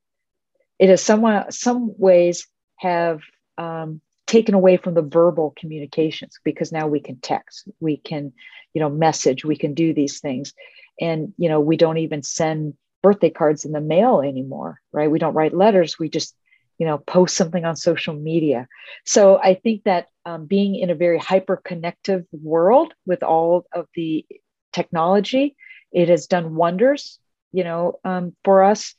It 0.79 0.88
has 0.88 1.03
somewhat 1.03 1.53
some 1.53 1.92
ways 1.96 2.46
have 2.77 3.20
um, 3.59 4.01
taken 4.27 4.55
away 4.55 4.77
from 4.77 4.94
the 4.94 5.03
verbal 5.03 5.55
communications 5.57 6.38
because 6.44 6.73
now 6.73 6.87
we 6.87 7.01
can 7.01 7.16
text 7.20 7.68
we 7.81 7.96
can 7.96 8.33
you 8.73 8.81
know 8.81 8.88
message 8.88 9.44
we 9.44 9.57
can 9.57 9.75
do 9.75 9.92
these 9.92 10.20
things. 10.20 10.53
And 11.01 11.33
you 11.37 11.49
know 11.49 11.61
we 11.61 11.77
don't 11.77 11.99
even 11.99 12.23
send 12.23 12.75
birthday 13.03 13.31
cards 13.31 13.64
in 13.64 13.73
the 13.73 13.81
mail 13.81 14.20
anymore 14.20 14.81
right? 14.92 15.11
We 15.11 15.18
don't 15.18 15.35
write 15.35 15.55
letters 15.55 15.99
we 15.99 16.09
just 16.09 16.35
you 16.79 16.87
know 16.87 16.99
post 16.99 17.37
something 17.37 17.64
on 17.64 17.77
social 17.77 18.14
media. 18.14 18.66
So 19.05 19.38
i 19.38 19.55
think 19.55 19.85
that 19.85 20.09
um, 20.25 20.46
being 20.46 20.75
in 20.77 20.90
a 20.90 20.94
very 20.94 21.18
hyper 21.18 21.57
connective 21.57 22.25
world 22.33 22.94
with 23.07 23.23
all 23.23 23.66
of 23.73 23.87
the 23.94 24.27
technology. 24.72 25.56
It 25.92 26.09
has 26.09 26.26
done 26.26 26.54
wonders 26.54 27.18
you 27.52 27.64
know 27.64 27.98
um, 28.04 28.35
for 28.44 28.62
us 28.62 28.94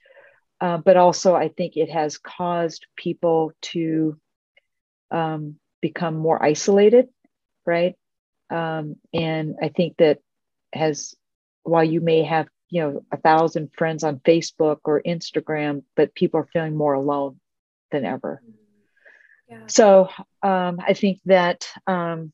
uh, 0.59 0.77
but 0.77 0.97
also 0.97 1.35
i 1.35 1.49
think 1.49 1.77
it 1.77 1.89
has 1.89 2.17
caused 2.17 2.85
people 2.95 3.51
to 3.61 4.17
um, 5.09 5.55
become 5.81 6.15
more 6.15 6.41
isolated 6.41 7.07
right? 7.65 7.95
Um, 8.49 8.95
and 9.13 9.55
i 9.61 9.69
think 9.69 9.97
that 9.97 10.19
has 10.73 11.13
while 11.63 11.83
you 11.83 12.01
may 12.01 12.23
have 12.23 12.47
you 12.69 12.81
know 12.81 13.05
a 13.11 13.17
thousand 13.17 13.71
friends 13.77 14.03
on 14.03 14.19
facebook 14.19 14.79
or 14.85 15.01
instagram 15.05 15.83
but 15.95 16.15
people 16.15 16.39
are 16.39 16.49
feeling 16.51 16.75
more 16.75 16.93
alone 16.93 17.39
than 17.91 18.05
ever. 18.05 18.41
Yeah. 19.49 19.67
so 19.67 20.09
um, 20.41 20.79
i 20.85 20.93
think 20.93 21.19
that 21.25 21.67
um, 21.87 22.31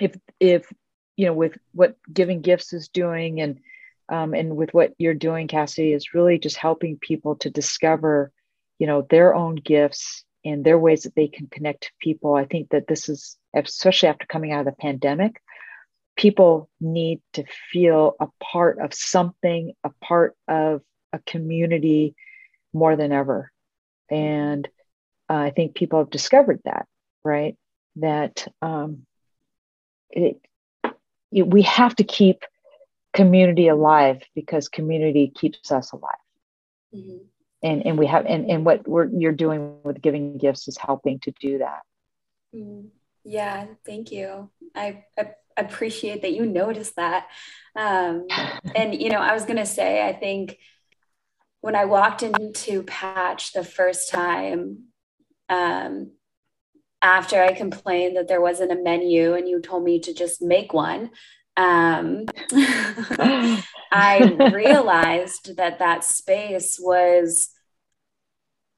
if 0.00 0.14
if 0.40 0.70
you 1.16 1.26
know 1.26 1.32
with 1.32 1.56
what 1.72 1.96
giving 2.12 2.40
gifts 2.40 2.72
is 2.72 2.88
doing 2.88 3.40
and 3.40 3.60
um, 4.08 4.34
and 4.34 4.56
with 4.56 4.72
what 4.72 4.94
you're 4.98 5.14
doing 5.14 5.48
cassidy 5.48 5.92
is 5.92 6.14
really 6.14 6.38
just 6.38 6.56
helping 6.56 6.98
people 6.98 7.36
to 7.36 7.50
discover 7.50 8.30
you 8.78 8.86
know 8.86 9.06
their 9.10 9.34
own 9.34 9.56
gifts 9.56 10.24
and 10.44 10.64
their 10.64 10.78
ways 10.78 11.02
that 11.02 11.14
they 11.14 11.28
can 11.28 11.46
connect 11.46 11.84
to 11.84 11.90
people 12.00 12.34
i 12.34 12.44
think 12.44 12.68
that 12.70 12.86
this 12.86 13.08
is 13.08 13.36
especially 13.54 14.08
after 14.08 14.26
coming 14.26 14.52
out 14.52 14.60
of 14.60 14.66
the 14.66 14.72
pandemic 14.72 15.40
people 16.16 16.68
need 16.80 17.20
to 17.34 17.44
feel 17.70 18.16
a 18.18 18.26
part 18.42 18.78
of 18.78 18.94
something, 18.94 19.74
a 19.84 19.90
part 20.02 20.34
of 20.48 20.80
a 21.12 21.18
community 21.20 22.16
more 22.72 22.96
than 22.96 23.12
ever. 23.12 23.52
And 24.10 24.66
uh, 25.28 25.34
I 25.34 25.50
think 25.50 25.74
people 25.74 25.98
have 25.98 26.10
discovered 26.10 26.60
that, 26.64 26.86
right? 27.24 27.56
That 27.96 28.46
um, 28.62 29.06
it, 30.10 30.22
it, 30.22 30.40
we 31.32 31.62
have 31.62 31.94
to 31.96 32.04
keep 32.04 32.44
community 33.12 33.68
alive 33.68 34.22
because 34.34 34.68
community 34.68 35.32
keeps 35.34 35.72
us 35.72 35.92
alive. 35.92 36.14
Mm-hmm. 36.94 37.16
And, 37.62 37.86
and 37.86 37.98
we 37.98 38.06
have 38.06 38.26
and, 38.26 38.50
and 38.50 38.64
what 38.64 38.86
we're 38.86 39.08
you're 39.08 39.32
doing 39.32 39.78
with 39.82 40.00
giving 40.00 40.38
gifts 40.38 40.68
is 40.68 40.76
helping 40.76 41.18
to 41.20 41.32
do 41.40 41.58
that. 41.58 41.80
Mm-hmm. 42.54 42.88
Yeah, 43.24 43.66
thank 43.84 44.12
you. 44.12 44.50
I, 44.74 45.04
I 45.18 45.32
appreciate 45.56 46.22
that 46.22 46.32
you 46.32 46.46
noticed 46.46 46.96
that. 46.96 47.26
Um, 47.74 48.26
and, 48.74 49.00
you 49.00 49.10
know, 49.10 49.18
I 49.18 49.34
was 49.34 49.44
going 49.44 49.56
to 49.56 49.66
say, 49.66 50.06
I 50.06 50.12
think 50.12 50.58
when 51.60 51.74
I 51.74 51.86
walked 51.86 52.22
into 52.22 52.84
Patch 52.84 53.52
the 53.52 53.64
first 53.64 54.10
time, 54.10 54.84
um, 55.48 56.12
after 57.02 57.42
I 57.42 57.52
complained 57.52 58.16
that 58.16 58.28
there 58.28 58.40
wasn't 58.40 58.72
a 58.72 58.82
menu 58.82 59.34
and 59.34 59.48
you 59.48 59.60
told 59.60 59.84
me 59.84 60.00
to 60.00 60.14
just 60.14 60.42
make 60.42 60.72
one, 60.72 61.10
um, 61.56 62.26
I 63.92 64.50
realized 64.52 65.56
that 65.56 65.78
that 65.78 66.04
space 66.04 66.78
was 66.80 67.50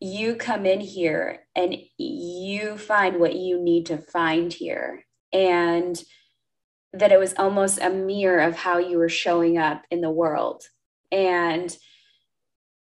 you 0.00 0.36
come 0.36 0.64
in 0.64 0.80
here 0.80 1.40
and 1.56 1.76
you 1.96 2.76
find 2.76 3.18
what 3.18 3.34
you 3.34 3.60
need 3.60 3.86
to 3.86 3.98
find 3.98 4.52
here. 4.52 5.04
And 5.32 6.00
that 6.92 7.12
it 7.12 7.18
was 7.18 7.34
almost 7.36 7.80
a 7.80 7.90
mirror 7.90 8.40
of 8.40 8.56
how 8.56 8.78
you 8.78 8.98
were 8.98 9.08
showing 9.08 9.58
up 9.58 9.82
in 9.90 10.00
the 10.00 10.10
world. 10.10 10.62
And 11.12 11.76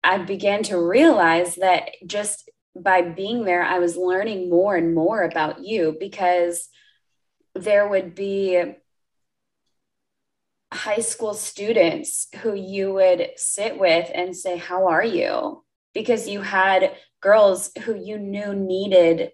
I 0.04 0.18
began 0.18 0.62
to 0.64 0.80
realize 0.80 1.56
that 1.56 1.90
just 2.06 2.48
by 2.82 3.02
being 3.02 3.44
there, 3.44 3.62
I 3.62 3.78
was 3.78 3.96
learning 3.96 4.50
more 4.50 4.76
and 4.76 4.94
more 4.94 5.22
about 5.22 5.64
you 5.64 5.96
because 5.98 6.68
there 7.54 7.88
would 7.88 8.14
be 8.14 8.74
high 10.72 11.00
school 11.00 11.34
students 11.34 12.28
who 12.42 12.54
you 12.54 12.92
would 12.94 13.30
sit 13.36 13.78
with 13.78 14.10
and 14.14 14.36
say, 14.36 14.56
How 14.56 14.88
are 14.88 15.04
you? 15.04 15.64
Because 15.94 16.28
you 16.28 16.42
had 16.42 16.94
girls 17.20 17.70
who 17.84 17.94
you 17.94 18.18
knew 18.18 18.54
needed 18.54 19.32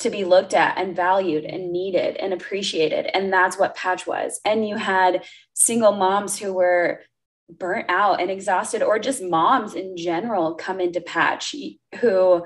to 0.00 0.10
be 0.10 0.24
looked 0.24 0.54
at 0.54 0.76
and 0.78 0.94
valued 0.94 1.44
and 1.44 1.72
needed 1.72 2.16
and 2.16 2.32
appreciated. 2.32 3.06
And 3.14 3.32
that's 3.32 3.58
what 3.58 3.76
Patch 3.76 4.06
was. 4.06 4.40
And 4.44 4.68
you 4.68 4.76
had 4.76 5.24
single 5.54 5.92
moms 5.92 6.38
who 6.38 6.52
were 6.52 7.00
burnt 7.48 7.86
out 7.88 8.20
and 8.20 8.30
exhausted, 8.30 8.82
or 8.82 8.98
just 8.98 9.22
moms 9.22 9.74
in 9.74 9.96
general 9.96 10.54
come 10.54 10.80
into 10.80 11.00
Patch 11.00 11.54
who 12.00 12.44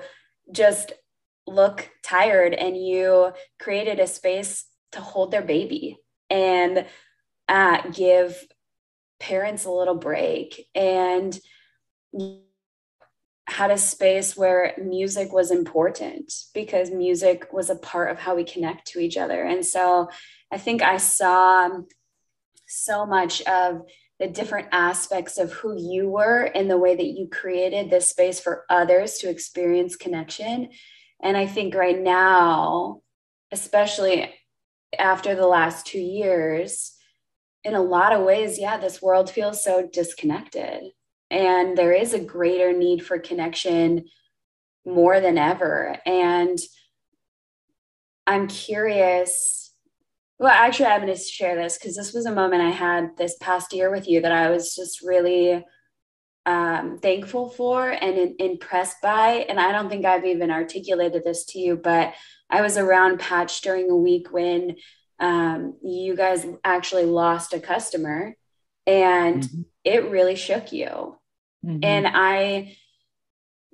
just 0.53 0.93
look 1.47 1.91
tired. 2.03 2.55
And 2.55 2.77
you 2.77 3.33
created 3.59 4.01
a 4.01 4.07
space 4.07 4.67
to 4.93 5.01
hold 5.01 5.31
their 5.31 5.43
baby 5.43 5.99
and 6.31 6.87
uh, 7.49 7.83
give 7.91 8.37
parents 9.19 9.65
a 9.65 9.71
little 9.71 9.95
break. 9.95 10.69
And 10.75 11.39
had 13.49 13.71
a 13.71 13.79
space 13.79 14.37
where 14.37 14.75
music 14.79 15.33
was 15.33 15.51
important 15.51 16.33
because 16.53 16.91
music 16.91 17.51
was 17.51 17.71
a 17.71 17.77
part 17.77 18.11
of 18.11 18.19
how 18.19 18.37
we 18.37 18.45
connect 18.45 18.87
to 18.87 19.01
each 19.01 19.17
other. 19.17 19.43
And 19.43 19.65
so 19.65 20.11
I 20.53 20.59
think 20.59 20.83
I 20.83 20.99
saw 20.99 21.71
so 22.67 23.07
much 23.07 23.41
of 23.43 23.83
the 24.19 24.27
different 24.27 24.69
aspects 24.73 25.39
of 25.39 25.53
who 25.53 25.77
you 25.79 26.09
were 26.09 26.43
and 26.43 26.71
the 26.71 26.79
way 26.79 26.97
that 26.97 27.07
you 27.07 27.29
created 27.29 27.89
this 27.89 28.11
space 28.11 28.41
for 28.41 28.65
others 28.69 29.19
to 29.19 29.31
experience 29.31 29.97
connection. 29.97 30.71
And 31.23 31.37
I 31.37 31.47
think 31.47 31.75
right 31.75 31.99
now, 31.99 33.03
especially 33.53 34.33
after 34.99 35.35
the 35.35 35.47
last 35.47 35.87
two 35.87 36.01
years, 36.01 36.95
in 37.65 37.75
a 37.75 37.83
lot 37.83 38.13
of 38.13 38.25
ways, 38.25 38.59
yeah, 38.59 38.77
this 38.77 39.03
world 39.03 39.31
feels 39.31 39.63
so 39.63 39.89
disconnected 39.93 40.83
and 41.31 41.77
there 41.77 41.93
is 41.93 42.15
a 42.15 42.21
greater 42.21 42.73
need 42.73 43.05
for 43.05 43.19
connection 43.19 44.07
more 44.87 45.21
than 45.21 45.37
ever. 45.37 45.97
And 46.07 46.59
I'm 48.27 48.49
curious. 48.49 49.68
Well, 50.39 50.53
actually, 50.53 50.87
I'm 50.87 51.03
going 51.03 51.15
to 51.15 51.21
share 51.21 51.57
this 51.57 51.79
because 51.79 51.97
this 51.97 52.13
was 52.13 52.27
a 52.27 52.35
moment 52.35 52.63
I 52.63 52.71
had 52.71 53.17
this 53.17 53.37
past 53.41 53.73
year 53.73 53.91
with 53.91 54.09
you 54.09 54.21
that 54.21 54.33
I 54.33 54.51
was 54.51 54.75
just 54.75 55.03
really 55.03 55.65
um, 56.47 56.99
thankful 56.99 57.51
for 57.51 57.91
and 57.91 58.17
in, 58.17 58.37
impressed 58.39 59.03
by. 59.03 59.47
And 59.49 59.59
I 59.59 59.73
don't 59.73 59.89
think 59.89 60.05
I've 60.05 60.25
even 60.25 60.51
articulated 60.51 61.25
this 61.25 61.45
to 61.47 61.59
you, 61.59 61.77
but 61.77 62.15
I 62.49 62.63
was 62.63 62.77
around 62.77 63.21
Patch 63.21 63.61
during 63.61 63.91
a 63.91 63.97
week 63.97 64.33
when 64.33 64.77
um, 65.19 65.77
you 65.83 66.17
guys 66.17 66.47
actually 66.65 67.05
lost 67.05 67.53
a 67.53 67.61
customer 67.61 68.37
and 68.87 69.43
mm-hmm. 69.43 69.63
it 69.85 70.11
really 70.11 70.37
shook 70.37 70.73
you. 70.73 71.19
Mm-hmm. 71.65 71.81
And 71.83 72.07
I 72.07 72.77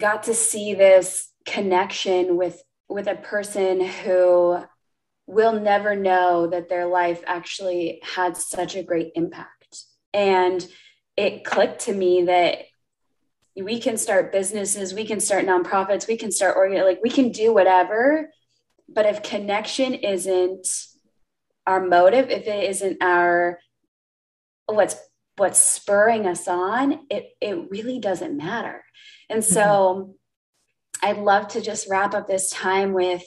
got 0.01 0.25
to 0.25 0.35
see 0.35 0.75
this 0.75 1.31
connection 1.45 2.37
with 2.37 2.61
with 2.89 3.07
a 3.07 3.15
person 3.15 3.81
who 3.81 4.59
will 5.27 5.59
never 5.59 5.97
know 5.97 6.47
that 6.49 6.69
their 6.69 6.87
life 6.87 7.23
actually 7.27 8.01
had 8.03 8.37
such 8.37 8.77
a 8.77 8.83
great 8.83 9.13
impact. 9.15 9.85
And 10.13 10.67
it 11.17 11.45
clicked 11.45 11.83
to 11.83 11.95
me 11.95 12.25
that 12.25 12.59
we 13.57 13.81
can 13.81 13.97
start 13.97 14.33
businesses, 14.33 14.95
we 14.95 15.07
can 15.07 15.21
start 15.21 15.47
nonprofits, 15.47 16.09
we 16.09 16.17
can 16.17 16.33
start 16.33 16.57
organ 16.57 16.85
like 16.85 17.01
we 17.03 17.11
can 17.11 17.31
do 17.31 17.55
whatever. 17.55 18.31
But 18.89 19.07
if 19.07 19.23
connection 19.23 19.95
isn't 19.95 20.67
our 21.67 21.85
motive, 21.85 22.31
if 22.31 22.47
it 22.47 22.71
isn't 22.71 23.03
our 23.03 23.59
what's 24.67 24.97
what's 25.37 25.59
spurring 25.59 26.27
us 26.27 26.49
on, 26.49 27.07
it 27.11 27.31
it 27.41 27.71
really 27.71 27.99
doesn't 27.99 28.37
matter. 28.37 28.85
And 29.31 29.45
so 29.45 29.63
mm-hmm. 29.63 31.09
I'd 31.09 31.19
love 31.19 31.49
to 31.49 31.61
just 31.61 31.89
wrap 31.89 32.15
up 32.15 32.27
this 32.27 32.51
time 32.51 32.93
with 32.93 33.23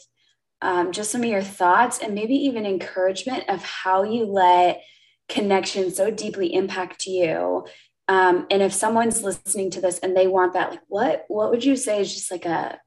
um, 0.62 0.92
just 0.92 1.12
some 1.12 1.22
of 1.22 1.30
your 1.30 1.42
thoughts 1.42 2.00
and 2.00 2.16
maybe 2.16 2.36
even 2.36 2.66
encouragement 2.66 3.46
of 3.50 3.64
how 3.64 4.04
you 4.04 4.26
let 4.26 4.82
connection 5.30 5.92
so 5.92 6.10
deeply 6.10 6.54
impact 6.54 7.06
you. 7.06 7.66
Um, 8.08 8.48
and 8.50 8.62
if 8.62 8.74
someone's 8.74 9.22
listening 9.22 9.72
to 9.72 9.82
this 9.82 10.00
and 10.00 10.16
they 10.16 10.28
want 10.28 10.54
that, 10.54 10.72
like 10.72 10.82
what 10.88 11.26
what 11.28 11.52
would 11.52 11.64
you 11.64 11.76
say 11.76 12.02
is 12.02 12.14
just 12.14 12.32
like 12.32 12.46
a 12.46 12.80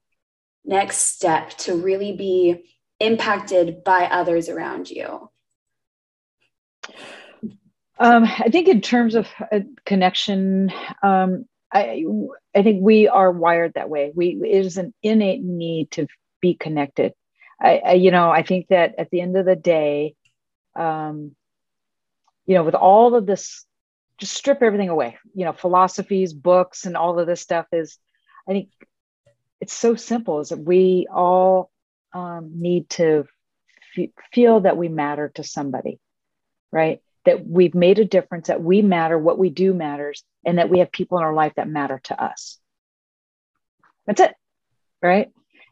next 0.64 1.14
step 1.14 1.50
to 1.58 1.74
really 1.74 2.12
be 2.12 2.64
impacted 2.98 3.84
by 3.84 4.04
others 4.04 4.48
around 4.48 4.90
you? 4.90 5.30
Um, 7.98 8.24
I 8.24 8.48
think 8.50 8.68
in 8.68 8.80
terms 8.80 9.14
of 9.14 9.28
uh, 9.52 9.60
connection, 9.84 10.72
um, 11.02 11.44
I 11.70 12.02
I 12.56 12.62
think 12.62 12.82
we 12.82 13.08
are 13.08 13.30
wired 13.30 13.74
that 13.74 13.90
way. 13.90 14.10
We 14.14 14.40
it 14.42 14.64
is 14.64 14.78
an 14.78 14.94
innate 15.02 15.42
need 15.42 15.90
to 15.92 16.06
be 16.40 16.54
connected. 16.54 17.12
I, 17.60 17.80
I 17.84 17.92
you 17.94 18.10
know 18.10 18.30
I 18.30 18.42
think 18.42 18.68
that 18.68 18.94
at 18.98 19.10
the 19.10 19.20
end 19.20 19.36
of 19.36 19.46
the 19.46 19.56
day, 19.56 20.14
um, 20.76 21.34
you 22.46 22.54
know, 22.54 22.64
with 22.64 22.74
all 22.74 23.14
of 23.14 23.26
this, 23.26 23.64
just 24.18 24.34
strip 24.34 24.62
everything 24.62 24.88
away. 24.88 25.18
You 25.34 25.44
know, 25.44 25.52
philosophies, 25.52 26.32
books, 26.32 26.86
and 26.86 26.96
all 26.96 27.18
of 27.18 27.26
this 27.26 27.40
stuff 27.40 27.66
is. 27.72 27.98
I 28.48 28.52
think 28.52 28.70
it's 29.60 29.74
so 29.74 29.94
simple. 29.94 30.40
Is 30.40 30.48
that 30.48 30.58
we 30.58 31.06
all 31.12 31.70
um, 32.12 32.52
need 32.54 32.88
to 32.90 33.26
f- 33.96 34.08
feel 34.32 34.60
that 34.60 34.76
we 34.76 34.88
matter 34.88 35.30
to 35.34 35.44
somebody, 35.44 36.00
right? 36.72 37.00
that 37.24 37.46
we've 37.46 37.74
made 37.74 37.98
a 37.98 38.04
difference, 38.04 38.48
that 38.48 38.62
we 38.62 38.82
matter, 38.82 39.18
what 39.18 39.38
we 39.38 39.50
do 39.50 39.74
matters, 39.74 40.24
and 40.44 40.58
that 40.58 40.70
we 40.70 40.78
have 40.78 40.90
people 40.90 41.18
in 41.18 41.24
our 41.24 41.34
life 41.34 41.52
that 41.56 41.68
matter 41.68 42.00
to 42.04 42.22
us. 42.22 42.58
That's 44.06 44.20
it. 44.20 44.34
Right. 45.02 45.30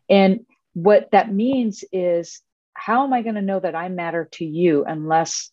And 0.08 0.40
what 0.74 1.10
that 1.12 1.32
means 1.32 1.84
is, 1.92 2.40
how 2.74 3.04
am 3.04 3.12
I 3.12 3.22
going 3.22 3.34
to 3.34 3.42
know 3.42 3.58
that 3.58 3.74
I 3.74 3.88
matter 3.88 4.28
to 4.32 4.44
you 4.44 4.84
unless 4.84 5.50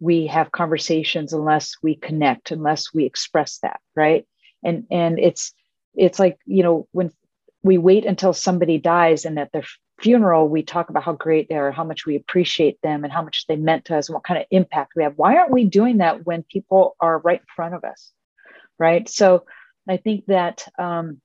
we 0.00 0.26
have 0.26 0.52
conversations, 0.52 1.32
unless 1.32 1.76
we 1.82 1.94
connect, 1.94 2.50
unless 2.50 2.92
we 2.92 3.04
express 3.04 3.58
that? 3.58 3.80
Right. 3.94 4.26
And 4.62 4.86
and 4.90 5.18
it's 5.18 5.54
it's 5.94 6.18
like, 6.18 6.38
you 6.44 6.62
know, 6.62 6.88
when 6.92 7.10
we 7.62 7.78
wait 7.78 8.04
until 8.04 8.32
somebody 8.32 8.78
dies 8.78 9.24
and 9.24 9.38
at 9.38 9.50
their 9.52 9.64
funeral, 9.98 10.48
we 10.48 10.62
talk 10.62 10.90
about 10.90 11.02
how 11.02 11.14
great 11.14 11.48
they 11.48 11.54
are, 11.54 11.72
how 11.72 11.84
much 11.84 12.04
we 12.04 12.16
appreciate 12.16 12.78
them, 12.82 13.04
and 13.04 13.12
how 13.12 13.22
much 13.22 13.46
they 13.46 13.56
meant 13.56 13.86
to 13.86 13.96
us, 13.96 14.08
and 14.08 14.14
what 14.14 14.24
kind 14.24 14.40
of 14.40 14.46
impact 14.50 14.92
we 14.94 15.04
have. 15.04 15.14
Why 15.16 15.36
aren't 15.36 15.50
we 15.50 15.64
doing 15.64 15.98
that 15.98 16.26
when 16.26 16.42
people 16.42 16.96
are 17.00 17.18
right 17.18 17.40
in 17.40 17.46
front 17.54 17.74
of 17.74 17.84
us? 17.84 18.12
Right. 18.78 19.08
So 19.08 19.46
I 19.88 19.96
think 19.96 20.26
that 20.26 20.68
um, 20.78 21.20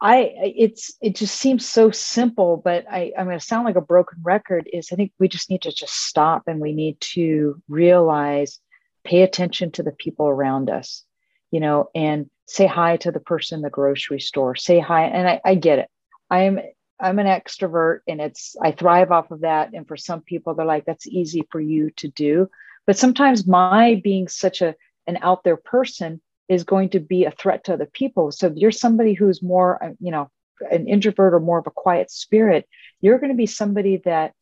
I 0.00 0.32
it's 0.56 0.94
it 1.02 1.14
just 1.14 1.36
seems 1.36 1.68
so 1.68 1.90
simple, 1.90 2.56
but 2.56 2.86
I, 2.90 3.12
I'm 3.18 3.26
going 3.26 3.38
to 3.38 3.44
sound 3.44 3.66
like 3.66 3.76
a 3.76 3.82
broken 3.82 4.18
record. 4.22 4.68
Is 4.72 4.88
I 4.92 4.96
think 4.96 5.12
we 5.18 5.28
just 5.28 5.50
need 5.50 5.62
to 5.62 5.72
just 5.72 6.06
stop 6.06 6.44
and 6.46 6.60
we 6.60 6.72
need 6.72 6.98
to 7.00 7.60
realize, 7.68 8.60
pay 9.04 9.22
attention 9.22 9.70
to 9.72 9.82
the 9.82 9.92
people 9.92 10.26
around 10.26 10.70
us, 10.70 11.04
you 11.50 11.60
know, 11.60 11.90
and 11.94 12.30
say 12.46 12.66
hi 12.66 12.96
to 12.98 13.12
the 13.12 13.20
person 13.20 13.58
in 13.58 13.62
the 13.62 13.70
grocery 13.70 14.20
store. 14.20 14.56
Say 14.56 14.80
hi 14.80 15.04
and 15.04 15.28
I, 15.28 15.40
I 15.44 15.54
get 15.54 15.78
it. 15.78 15.88
I'm 16.30 16.60
i'm 16.98 17.18
an 17.18 17.26
extrovert 17.26 18.00
and 18.06 18.20
it's 18.20 18.56
i 18.62 18.72
thrive 18.72 19.10
off 19.10 19.30
of 19.30 19.40
that. 19.40 19.70
And 19.74 19.86
for 19.86 19.96
some 19.98 20.22
people 20.22 20.54
they're 20.54 20.64
like 20.64 20.86
that's 20.86 21.06
easy 21.06 21.46
for 21.50 21.60
you 21.60 21.90
to 21.96 22.08
do. 22.08 22.48
But 22.86 22.96
sometimes 22.96 23.46
my 23.46 24.00
being 24.02 24.28
such 24.28 24.62
a 24.62 24.74
an 25.06 25.18
out 25.20 25.44
there 25.44 25.56
person 25.56 26.22
is 26.50 26.64
going 26.64 26.90
to 26.90 27.00
be 27.00 27.24
a 27.24 27.30
threat 27.30 27.64
to 27.64 27.74
other 27.74 27.86
people. 27.86 28.30
So 28.32 28.48
if 28.48 28.56
you're 28.56 28.72
somebody 28.72 29.14
who's 29.14 29.42
more 29.42 29.82
uh, 29.82 29.92
you 30.00 30.10
know 30.10 30.30
an 30.70 30.88
introvert 30.88 31.32
or 31.32 31.40
more 31.40 31.58
of 31.58 31.66
a 31.66 31.70
quiet 31.70 32.10
spirit 32.10 32.68
you're 33.00 33.18
going 33.18 33.30
to 33.30 33.36
be 33.36 33.46
somebody 33.46 34.02
that 34.04 34.34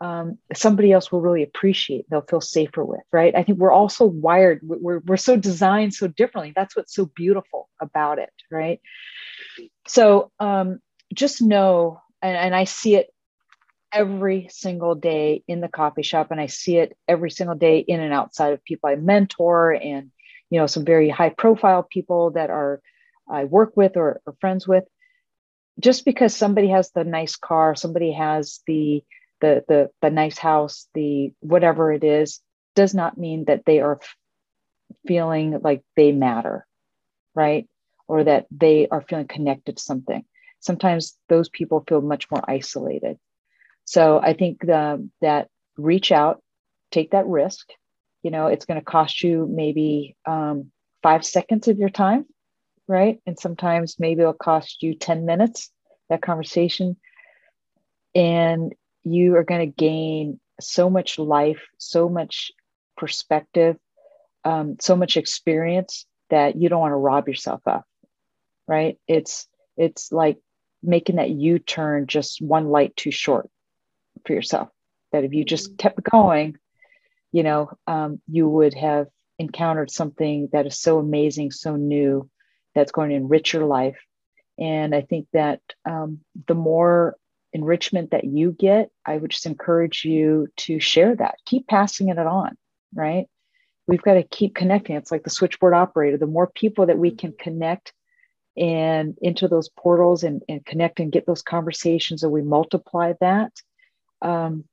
um, 0.00 0.38
somebody 0.54 0.92
else 0.92 1.10
will 1.10 1.20
really 1.20 1.42
appreciate 1.42 2.04
they'll 2.08 2.20
feel 2.20 2.40
safer 2.40 2.84
with 2.84 3.00
right? 3.12 3.34
I 3.34 3.42
think 3.42 3.58
we're 3.58 3.72
also 3.72 4.04
wired 4.04 4.60
we're, 4.62 5.00
we're 5.00 5.16
so 5.16 5.36
designed 5.36 5.94
so 5.94 6.06
differently. 6.06 6.52
That's 6.54 6.76
what's 6.76 6.94
so 6.94 7.06
beautiful 7.06 7.68
about 7.80 8.20
it 8.20 8.30
right? 8.48 8.80
So 9.88 10.30
um, 10.38 10.80
just 11.14 11.42
know 11.42 12.00
and, 12.22 12.36
and 12.36 12.54
i 12.54 12.64
see 12.64 12.96
it 12.96 13.08
every 13.92 14.48
single 14.50 14.94
day 14.94 15.42
in 15.46 15.60
the 15.60 15.68
coffee 15.68 16.02
shop 16.02 16.30
and 16.30 16.40
i 16.40 16.46
see 16.46 16.76
it 16.76 16.96
every 17.08 17.30
single 17.30 17.54
day 17.54 17.78
in 17.78 18.00
and 18.00 18.12
outside 18.12 18.52
of 18.52 18.64
people 18.64 18.90
i 18.90 18.96
mentor 18.96 19.72
and 19.72 20.10
you 20.50 20.60
know 20.60 20.66
some 20.66 20.84
very 20.84 21.08
high 21.08 21.30
profile 21.30 21.82
people 21.82 22.30
that 22.32 22.50
are 22.50 22.80
i 23.28 23.44
work 23.44 23.76
with 23.76 23.96
or, 23.96 24.20
or 24.26 24.34
friends 24.40 24.66
with 24.66 24.84
just 25.78 26.04
because 26.04 26.34
somebody 26.34 26.68
has 26.68 26.90
the 26.90 27.04
nice 27.04 27.36
car 27.36 27.74
somebody 27.74 28.12
has 28.12 28.60
the 28.66 29.02
the 29.40 29.64
the 29.68 29.90
the 30.02 30.10
nice 30.10 30.38
house, 30.38 30.88
the 30.94 31.32
whatever 31.40 31.92
it 31.92 32.04
is, 32.04 32.40
does 32.74 32.94
not 32.94 33.18
mean 33.18 33.44
that 33.46 33.64
they 33.64 33.80
are 33.80 34.00
feeling 35.06 35.60
like 35.62 35.82
they 35.96 36.12
matter, 36.12 36.66
right? 37.34 37.68
Or 38.08 38.24
that 38.24 38.46
they 38.50 38.88
are 38.88 39.02
feeling 39.02 39.26
connected 39.26 39.76
to 39.76 39.82
something. 39.82 40.24
Sometimes 40.60 41.16
those 41.28 41.48
people 41.48 41.84
feel 41.86 42.00
much 42.00 42.30
more 42.30 42.42
isolated. 42.48 43.18
So 43.84 44.18
I 44.20 44.32
think 44.32 44.60
the, 44.60 45.08
that 45.20 45.48
reach 45.76 46.10
out, 46.10 46.42
take 46.90 47.12
that 47.12 47.26
risk. 47.26 47.68
You 48.22 48.30
know, 48.30 48.46
it's 48.46 48.64
going 48.64 48.80
to 48.80 48.84
cost 48.84 49.22
you 49.22 49.48
maybe 49.50 50.16
um, 50.26 50.70
five 51.02 51.24
seconds 51.24 51.68
of 51.68 51.78
your 51.78 51.90
time, 51.90 52.26
right? 52.88 53.20
And 53.26 53.38
sometimes 53.38 53.96
maybe 53.98 54.22
it'll 54.22 54.32
cost 54.32 54.82
you 54.82 54.94
10 54.94 55.24
minutes, 55.24 55.70
that 56.08 56.22
conversation. 56.22 56.96
And 58.14 58.74
you 59.04 59.36
are 59.36 59.44
going 59.44 59.60
to 59.60 59.66
gain 59.66 60.40
so 60.60 60.90
much 60.90 61.18
life, 61.18 61.62
so 61.78 62.08
much 62.08 62.50
perspective, 62.96 63.76
um, 64.44 64.76
so 64.80 64.96
much 64.96 65.16
experience 65.16 66.06
that 66.30 66.56
you 66.56 66.68
don't 66.68 66.80
want 66.80 66.92
to 66.92 66.96
rob 66.96 67.28
yourself 67.28 67.60
of. 67.66 67.82
Right? 68.66 68.98
It's 69.06 69.46
it's 69.76 70.10
like 70.10 70.38
making 70.82 71.16
that 71.16 71.30
U 71.30 71.58
turn 71.58 72.06
just 72.06 72.40
one 72.40 72.68
light 72.68 72.96
too 72.96 73.10
short 73.10 73.48
for 74.24 74.32
yourself. 74.32 74.68
That 75.12 75.24
if 75.24 75.32
you 75.32 75.44
just 75.44 75.68
mm-hmm. 75.68 75.76
kept 75.76 76.02
going, 76.02 76.56
you 77.36 77.42
know, 77.42 77.68
um, 77.86 78.18
you 78.26 78.48
would 78.48 78.72
have 78.72 79.08
encountered 79.38 79.90
something 79.90 80.48
that 80.52 80.64
is 80.64 80.80
so 80.80 80.98
amazing, 80.98 81.50
so 81.50 81.76
new, 81.76 82.30
that's 82.74 82.92
going 82.92 83.10
to 83.10 83.16
enrich 83.16 83.52
your 83.52 83.66
life. 83.66 83.98
And 84.58 84.94
I 84.94 85.02
think 85.02 85.26
that 85.34 85.60
um, 85.84 86.20
the 86.48 86.54
more 86.54 87.14
enrichment 87.52 88.12
that 88.12 88.24
you 88.24 88.52
get, 88.52 88.88
I 89.04 89.18
would 89.18 89.32
just 89.32 89.44
encourage 89.44 90.02
you 90.02 90.48
to 90.64 90.80
share 90.80 91.14
that. 91.14 91.34
Keep 91.44 91.66
passing 91.66 92.08
it 92.08 92.16
on, 92.16 92.56
right? 92.94 93.26
We've 93.86 94.00
got 94.00 94.14
to 94.14 94.22
keep 94.22 94.54
connecting. 94.54 94.96
It's 94.96 95.12
like 95.12 95.24
the 95.24 95.28
switchboard 95.28 95.74
operator. 95.74 96.16
The 96.16 96.26
more 96.26 96.46
people 96.46 96.86
that 96.86 96.98
we 96.98 97.10
can 97.10 97.34
connect 97.38 97.92
and 98.56 99.14
into 99.20 99.46
those 99.46 99.68
portals 99.68 100.24
and, 100.24 100.42
and 100.48 100.64
connect 100.64 101.00
and 101.00 101.12
get 101.12 101.26
those 101.26 101.42
conversations 101.42 102.22
and 102.22 102.32
we 102.32 102.40
multiply 102.40 103.12
that, 103.20 103.52
um, 104.22 104.64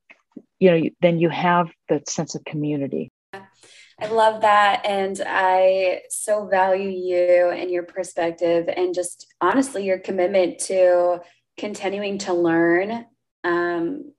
you 0.64 0.72
know, 0.72 0.90
then 1.02 1.20
you 1.20 1.28
have 1.28 1.70
that 1.90 2.10
sense 2.10 2.36
of 2.36 2.46
community. 2.46 3.12
I 3.34 4.08
love 4.08 4.44
that. 4.44 4.86
And 4.86 5.22
I 5.26 6.04
so 6.10 6.48
value 6.48 6.88
you 6.88 7.50
and 7.50 7.70
your 7.70 7.84
perspective 7.84 8.70
and 8.74 8.96
just 8.96 9.28
honestly 9.42 9.86
your 9.86 10.00
commitment 10.00 10.60
to 10.60 11.20
continuing 11.58 12.18
to 12.20 12.34
learn, 12.34 13.06
um, 13.44 14.14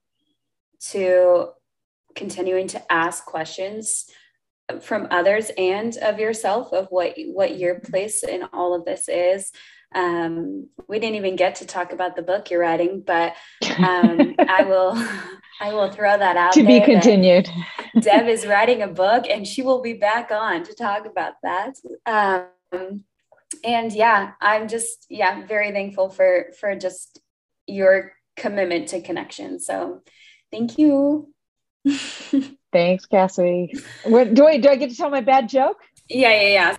to 0.91 1.49
continuing 2.15 2.69
to 2.69 2.93
ask 2.93 3.25
questions 3.25 4.11
from 4.83 5.09
others 5.11 5.51
and 5.57 5.97
of 5.97 6.19
yourself 6.19 6.75
of 6.75 6.89
what 6.91 7.15
what 7.33 7.59
your 7.59 7.81
place 7.81 8.23
in 8.23 8.45
all 8.53 8.75
of 8.75 8.85
this 8.85 9.09
is 9.09 9.51
um, 9.95 10.69
we 10.89 10.99
didn't 10.99 11.17
even 11.17 11.37
get 11.37 11.57
to 11.57 11.67
talk 11.67 11.93
about 11.93 12.17
the 12.17 12.23
book 12.23 12.51
you're 12.51 12.61
writing 12.61 13.03
but 13.07 13.35
um, 13.79 14.35
i 14.39 14.65
will 14.69 14.95
i 15.61 15.73
will 15.73 15.91
throw 15.91 16.17
that 16.19 16.37
out 16.37 16.53
to 16.53 16.65
be 16.65 16.81
continued 16.81 17.49
deb 18.01 18.27
is 18.27 18.47
writing 18.47 18.83
a 18.83 18.89
book 18.89 19.27
and 19.29 19.47
she 19.47 19.63
will 19.63 19.81
be 19.81 19.95
back 19.95 20.31
on 20.31 20.63
to 20.63 20.75
talk 20.75 21.07
about 21.07 21.35
that 21.43 21.75
um, 22.07 23.05
and 23.65 23.93
yeah 23.93 24.33
i'm 24.41 24.69
just 24.69 25.07
yeah 25.09 25.47
very 25.47 25.71
thankful 25.71 26.09
for 26.09 26.47
for 26.59 26.75
just 26.75 27.21
your 27.67 28.13
commitment 28.37 28.89
to 28.89 29.01
connection 29.01 29.61
so 29.61 30.03
thank 30.51 30.79
you 30.79 31.29
Thanks, 32.75 33.07
Cassie. 33.07 33.73
What, 34.03 34.35
do 34.35 34.47
I 34.47 34.59
do 34.59 34.69
I 34.69 34.75
get 34.75 34.91
to 34.91 34.97
tell 34.97 35.09
my 35.09 35.21
bad 35.21 35.49
joke? 35.49 35.77
Yeah, 36.09 36.35
yeah, 36.41 36.49
yeah. 36.49 36.77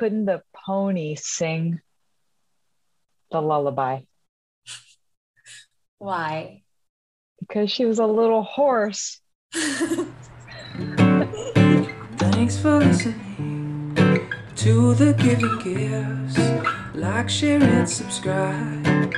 Couldn't 0.00 0.24
the 0.24 0.42
pony 0.54 1.14
sing 1.14 1.78
the 3.30 3.42
lullaby? 3.42 4.00
Why? 5.98 6.62
Because 7.38 7.70
she 7.70 7.84
was 7.84 7.98
a 7.98 8.06
little 8.06 8.42
horse. 8.42 9.20
Thanks 12.16 12.56
for 12.58 12.78
listening 12.78 13.94
to 14.56 14.94
the 14.94 15.12
Giving 15.18 15.58
Gifts. 15.58 16.38
Like, 16.94 17.28
share, 17.28 17.62
and 17.62 17.86
subscribe. 17.86 19.14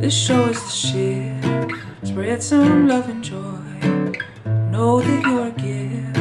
This 0.00 0.14
show 0.14 0.44
is 0.44 0.62
the 0.62 0.70
shit. 0.70 1.74
Spread 2.04 2.40
some 2.40 2.86
love 2.86 3.08
and 3.08 3.24
joy. 3.24 3.58
Know 4.70 5.00
that 5.00 5.22
you're 5.26 5.48
a 5.48 5.50
gift. 5.50 6.19